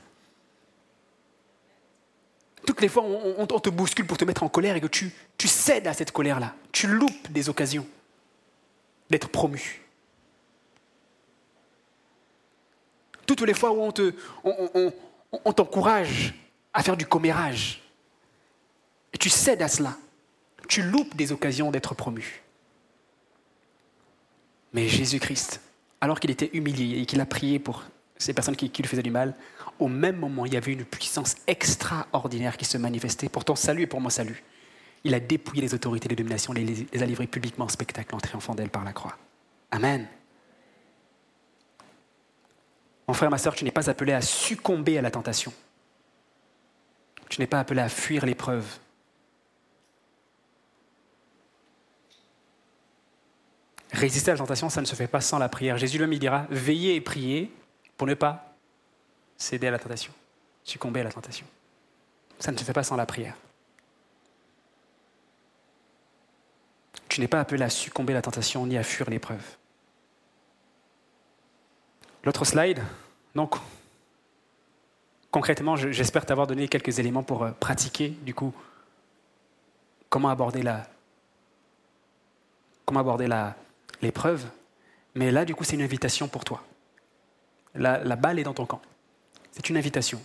[2.68, 5.48] toutes les fois, on, te bouscule pour te mettre en colère et que tu, tu
[5.48, 6.54] cèdes à cette colère-là.
[6.74, 7.88] Tu loupes des occasions
[9.10, 9.82] d'être promu.
[13.26, 14.14] Toutes les fois où on, te,
[14.44, 16.34] on, t'encourage
[16.74, 17.82] à faire du commérage,
[19.18, 19.96] tu cèdes à cela,
[20.68, 22.44] tu loupes des occasions d'être promu.
[24.74, 25.62] Mais Jésus-Christ,
[26.02, 27.86] alors qu'il était humilié et qu'il a prié pour
[28.18, 29.36] ces personnes qui, qui lui faisaient du mal,
[29.80, 33.84] au même moment, il y avait une puissance extraordinaire qui se manifestait pour ton salut
[33.84, 34.44] et pour mon salut.
[35.04, 38.56] Il a dépouillé les autorités, les dominations, les, a livrées publiquement en spectacle en triomphant
[38.56, 39.18] d'elle par la croix.
[39.72, 40.08] Amen.
[43.08, 45.54] Mon frère, ma soeur, tu n'es pas appelé à succomber à la tentation.
[47.30, 48.66] Tu n'es pas appelé à fuir l'épreuve.
[53.94, 55.78] Résister à la tentation, ça ne se fait pas sans la prière.
[55.78, 57.52] Jésus lui dira, veillez et priez
[57.96, 58.47] pour ne pas
[59.38, 60.12] céder à la tentation,
[60.64, 61.46] succomber à la tentation.
[62.40, 63.36] Ça ne se fait pas sans la prière.
[67.08, 69.44] Tu n'es pas appelé à succomber à la tentation ni à fuir l'épreuve.
[72.24, 72.84] L'autre slide,
[73.34, 73.56] donc,
[75.32, 78.54] concrètement, j'espère t'avoir donné quelques éléments pour euh, pratiquer, du coup,
[80.10, 80.88] comment aborder la,
[82.86, 83.30] comment aborder
[84.02, 84.46] l'épreuve.
[85.16, 86.64] Mais là, du coup, c'est une invitation pour toi.
[87.76, 88.82] la balle est dans ton camp.
[89.58, 90.22] C'est une invitation.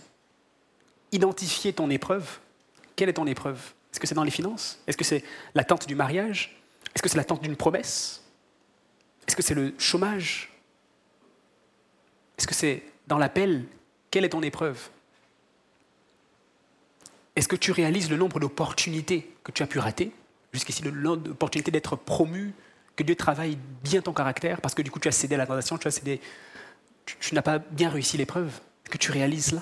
[1.11, 2.37] Identifier ton épreuve.
[2.95, 3.73] Quelle est ton épreuve?
[3.91, 4.77] Est-ce que c'est dans les finances?
[4.85, 5.23] Est-ce que c'est
[5.55, 6.55] l'attente du mariage?
[6.93, 8.21] Est-ce que c'est l'attente d'une promesse?
[9.27, 10.53] Est-ce que c'est le chômage?
[12.37, 13.65] Est-ce que c'est dans l'appel?
[14.11, 14.89] Quelle est ton épreuve?
[17.35, 20.11] Est-ce que tu réalises le nombre d'opportunités que tu as pu rater?
[20.51, 22.53] Jusqu'ici, le d'opportunités d'être promu,
[22.95, 25.47] que Dieu travaille bien ton caractère, parce que du coup tu as cédé à la
[25.47, 26.21] tentation, tu as cédé,
[27.19, 28.51] tu n'as pas bien réussi l'épreuve
[28.93, 29.61] que tu réalises là.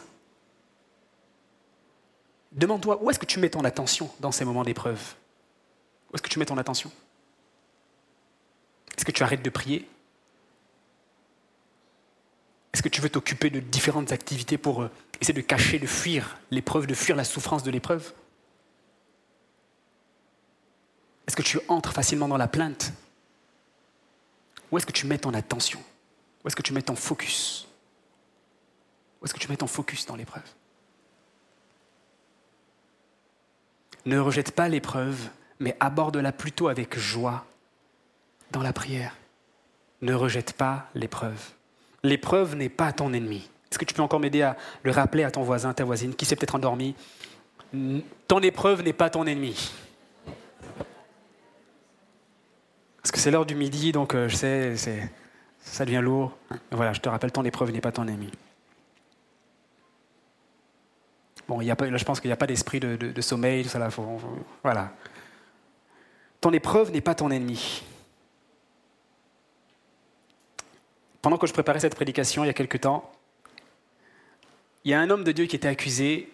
[2.52, 5.16] Demande-toi où est-ce que tu mets ton attention dans ces moments d'épreuve?
[6.10, 6.92] Où est-ce que tu mets ton attention?
[8.98, 9.88] Est-ce que tu arrêtes de prier?
[12.74, 16.38] Est-ce que tu veux t'occuper de différentes activités pour euh, essayer de cacher, de fuir
[16.52, 18.14] l'épreuve, de fuir la souffrance de l'épreuve?
[21.26, 22.92] Est-ce que tu entres facilement dans la plainte?
[24.72, 25.82] Où est-ce que tu mets ton attention?
[26.44, 27.71] Où est-ce que tu mets ton focus?
[29.22, 30.44] Où est-ce que tu mets ton focus dans l'épreuve?
[34.06, 37.46] Ne rejette pas l'épreuve, mais aborde-la plutôt avec joie
[38.50, 39.16] dans la prière.
[40.02, 41.40] Ne rejette pas l'épreuve.
[42.04, 43.48] L'épreuve n'est pas ton ennemi.
[43.70, 46.26] Est-ce que tu peux encore m'aider à le rappeler à ton voisin, ta voisine, qui
[46.26, 46.96] s'est peut-être endormi?
[48.28, 49.72] Ton épreuve n'est pas ton ennemi.
[53.02, 54.76] Parce que c'est l'heure du midi, donc euh, je sais,
[55.60, 56.36] ça devient lourd.
[56.72, 58.30] Voilà, je te rappelle, ton épreuve n'est pas ton ennemi.
[61.60, 63.90] Là, je pense qu'il n'y a pas d'esprit de, sommeil, ça, là,
[64.64, 64.92] voilà.
[66.40, 67.84] Ton épreuve n'est pas ton ennemi.
[71.22, 73.12] Pendant que je préparais cette prédication il y a quelque temps,
[74.84, 76.32] il y a un homme de Dieu qui était accusé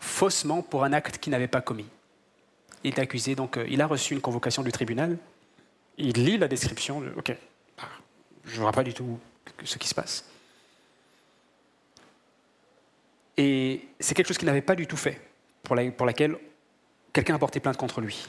[0.00, 1.86] faussement pour un acte qu'il n'avait pas commis.
[2.84, 5.18] Il est accusé, donc euh, il a reçu une convocation du tribunal.
[5.98, 7.36] Il lit la description, de, ok,
[8.44, 9.18] je ne vois pas du tout
[9.64, 10.24] ce qui se passe.
[13.38, 15.20] Et c'est quelque chose qu'il n'avait pas du tout fait,
[15.62, 16.36] pour, laquelle
[17.12, 18.26] quelqu'un a porté plainte contre lui.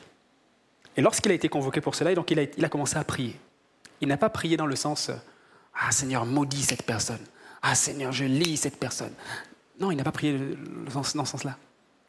[0.96, 3.36] Et lorsqu'il a été convoqué pour cela, donc il, a, commencé à prier.
[4.02, 5.10] Il n'a pas prié dans le sens
[5.74, 7.26] Ah Seigneur, maudis cette personne.
[7.64, 9.14] Ah Seigneur, je lis cette personne.
[9.80, 10.38] Non, il n'a pas prié
[10.94, 11.58] dans ce sens-là.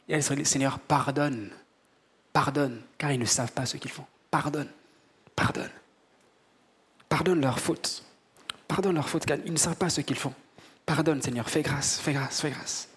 [0.06, 1.50] Il a dit Seigneur, pardonne,
[2.34, 4.04] pardonne, car ils ne savent pas ce qu'ils font.
[4.30, 4.68] Pardonne,
[5.34, 5.70] pardonne.
[7.08, 8.04] Pardonne leurs fautes.
[8.68, 10.34] Pardonne leurs fautes, car ils ne savent pas ce qu'ils font.
[10.84, 12.89] Pardonne, Seigneur, fais grâce, fais grâce, fais grâce.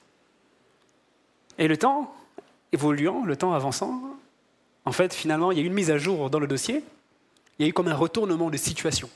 [1.57, 2.13] Et le temps
[2.71, 4.01] évoluant, le temps avançant,
[4.85, 6.83] en fait, finalement, il y a eu une mise à jour dans le dossier.
[7.57, 9.09] Il y a eu comme un retournement de situation.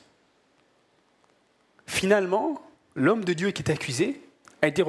[1.86, 2.62] Finalement,
[2.96, 4.22] l'homme de Dieu qui est accusé
[4.62, 4.84] a été,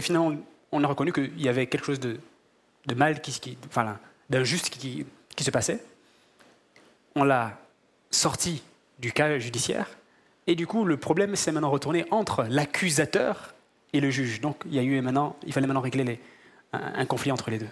[0.00, 0.36] finalement,
[0.72, 2.18] on a reconnu qu'il y avait quelque chose de,
[2.94, 3.56] mal, qui,
[4.28, 5.82] d'injuste qui, qui se passait.
[7.14, 7.58] On l'a
[8.10, 8.62] sorti
[8.98, 9.88] du cas judiciaire.
[10.46, 13.54] Et du coup, le problème s'est maintenant retourné entre l'accusateur
[13.92, 14.40] et le juge.
[14.40, 16.20] Donc, il, y a eu maintenant, il fallait maintenant régler les,
[16.72, 17.68] un, conflit entre les deux.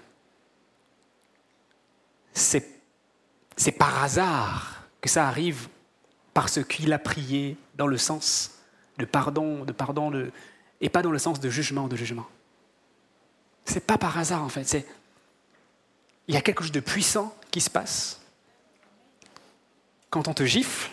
[2.33, 5.69] C'est par hasard que ça arrive
[6.35, 8.59] parce qu'il a prié dans le sens
[8.99, 10.31] de pardon, de pardon,
[10.81, 12.27] et pas dans le sens de jugement, de jugement.
[13.65, 14.85] C'est pas par hasard en fait.
[16.27, 18.21] Il y a quelque chose de puissant qui se passe
[20.11, 20.91] quand on te gifle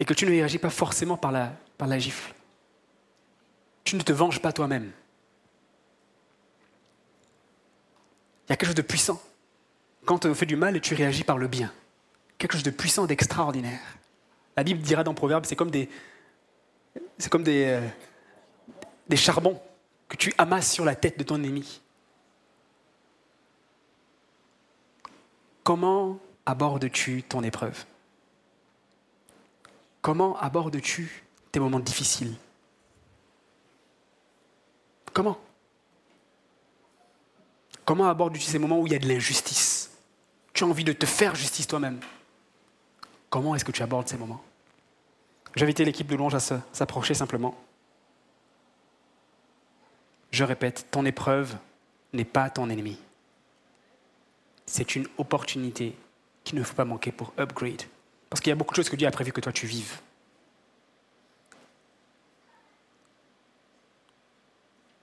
[0.00, 2.34] et que tu ne réagis pas forcément par la, par la gifle.
[3.84, 4.92] Tu ne te venges pas toi-même.
[8.48, 9.20] Il y a quelque chose de puissant
[10.06, 11.70] quand on fait du mal et tu réagis par le bien.
[12.38, 13.80] Quelque chose de puissant, d'extraordinaire.
[14.56, 15.90] La Bible dira dans Proverbe, c'est comme des,
[17.18, 17.86] c'est comme des, euh,
[19.08, 19.60] des charbons
[20.08, 21.82] que tu amasses sur la tête de ton ennemi.
[25.62, 27.84] Comment abordes-tu ton épreuve?
[30.00, 32.34] Comment abordes-tu tes moments difficiles?
[35.12, 35.38] Comment?
[37.88, 39.90] Comment abordes-tu ces moments où il y a de l'injustice?
[40.52, 41.98] Tu as envie de te faire justice toi-même.
[43.30, 44.44] Comment est-ce que tu abordes ces moments?
[45.56, 47.56] J'invitais l'équipe de louange à s'approcher simplement.
[50.32, 51.56] Je répète, ton épreuve
[52.12, 52.98] n'est pas ton ennemi.
[54.66, 55.96] C'est une opportunité
[56.44, 57.84] qu'il ne faut pas manquer pour upgrade.
[58.28, 59.98] Parce qu'il y a beaucoup de choses que Dieu a prévu que toi tu vives.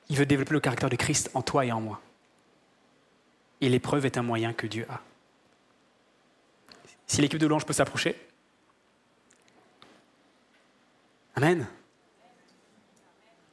[0.09, 1.99] Il veut développer le caractère de Christ en toi et en moi.
[3.61, 5.01] Et l'épreuve est un moyen que Dieu a.
[7.07, 8.15] Si l'équipe de louange peut s'approcher.
[11.35, 11.67] Amen.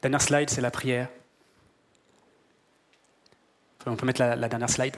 [0.00, 1.09] Dernière slide, c'est la prière.
[3.86, 4.96] On peut mettre la, la dernière slide.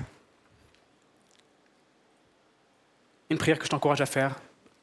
[3.31, 4.37] Une prière que je t'encourage à faire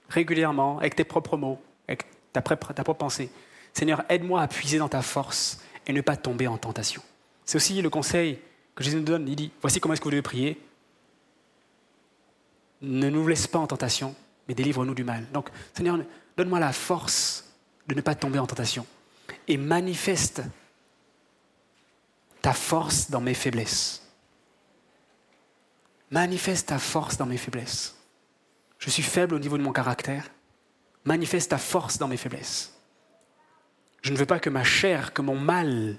[0.09, 3.31] régulièrement, avec tes propres mots, avec ta, ta propre pensée.
[3.73, 7.01] Seigneur, aide-moi à puiser dans ta force et ne pas tomber en tentation.
[7.45, 8.39] C'est aussi le conseil
[8.75, 9.27] que Jésus nous donne.
[9.27, 10.61] Il dit, voici comment est-ce que vous devez prier.
[12.81, 14.15] Ne nous laisse pas en tentation,
[14.47, 15.25] mais délivre-nous du mal.
[15.31, 15.99] Donc, Seigneur,
[16.37, 17.53] donne-moi la force
[17.87, 18.85] de ne pas tomber en tentation.
[19.47, 20.41] Et manifeste
[22.41, 24.01] ta force dans mes faiblesses.
[26.09, 27.95] Manifeste ta force dans mes faiblesses.
[28.79, 30.29] Je suis faible au niveau de mon caractère.
[31.05, 32.73] Manifeste ta force dans mes faiblesses.
[34.01, 35.97] Je ne veux pas que ma chair, que mon mal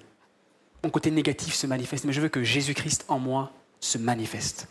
[0.82, 4.66] mon côté négatif se manifeste, mais je veux que Jésus-Christ en moi se manifeste.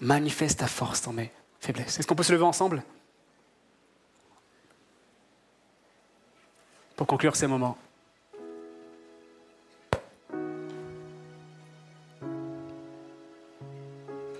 [0.00, 1.30] Manifeste ta force dans mes
[1.60, 1.98] faiblesses.
[1.98, 2.82] Est-ce qu'on peut se lever ensemble?
[6.96, 7.76] Pour conclure ces moments.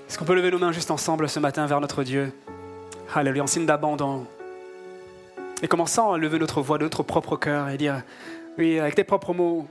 [0.07, 2.33] Est-ce qu'on peut lever nos mains juste ensemble ce matin vers notre Dieu?
[3.15, 4.27] Alléluia, en signe d'abandon.
[5.63, 8.03] Et commençant à lever notre voix de notre propre cœur et dire,
[8.59, 9.67] oui, avec tes propres mots,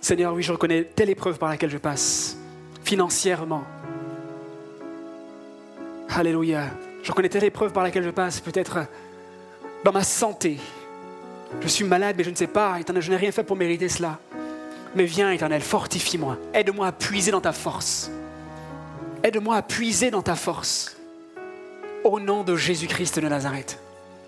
[0.00, 2.36] Seigneur, oui, je reconnais telle épreuve par laquelle je passe,
[2.82, 3.64] financièrement.
[6.08, 6.64] Alléluia.
[7.02, 8.86] Je reconnais telle épreuve par laquelle je passe, peut-être
[9.84, 10.58] dans ma santé.
[11.60, 13.88] Je suis malade, mais je ne sais pas, éternel, je n'ai rien fait pour mériter
[13.88, 14.18] cela.
[14.94, 16.38] Mais viens, éternel, fortifie-moi.
[16.54, 18.10] Aide-moi à puiser dans ta force.
[19.22, 20.96] Aide-moi à puiser dans ta force.
[22.04, 23.78] Au nom de Jésus-Christ de Nazareth.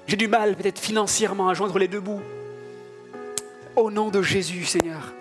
[0.07, 2.21] J'ai du mal peut-être financièrement à joindre les deux bouts.
[3.75, 5.13] Au nom de Jésus, Seigneur.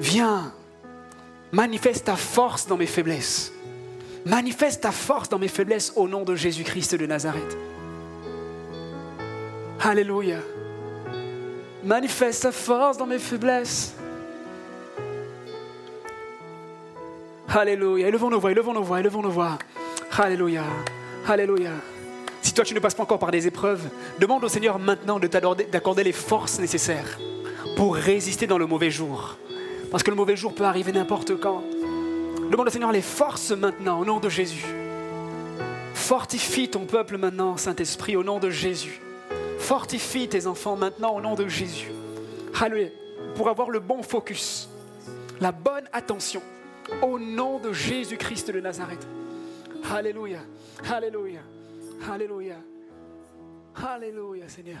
[0.00, 0.52] Viens,
[1.52, 3.52] manifeste ta force dans mes faiblesses.
[4.26, 7.56] Manifeste ta force dans mes faiblesses au nom de Jésus-Christ de Nazareth.
[9.80, 10.38] Alléluia.
[11.84, 13.94] Manifeste ta force dans mes faiblesses.
[17.48, 18.08] Alléluia.
[18.08, 19.58] Élevons nos voix, élevons nos voix, élevons nos voix.
[20.18, 20.64] Alléluia.
[21.28, 21.70] Alléluia.
[22.42, 23.88] Si toi tu ne passes pas encore par des épreuves,
[24.18, 27.18] demande au Seigneur maintenant de d'accorder les forces nécessaires
[27.76, 29.36] pour résister dans le mauvais jour.
[29.94, 31.62] Parce que le mauvais jour peut arriver n'importe quand.
[32.50, 34.66] Demande au Seigneur les forces maintenant au nom de Jésus.
[35.94, 39.00] Fortifie ton peuple maintenant, Saint-Esprit, au nom de Jésus.
[39.56, 41.92] Fortifie tes enfants maintenant au nom de Jésus.
[42.60, 42.88] Alléluia.
[43.36, 44.68] Pour avoir le bon focus,
[45.40, 46.42] la bonne attention
[47.00, 49.06] au nom de Jésus-Christ de Nazareth.
[49.94, 50.40] Alléluia,
[50.90, 51.42] Alléluia,
[52.10, 52.56] Alléluia,
[53.76, 54.80] Alléluia Seigneur.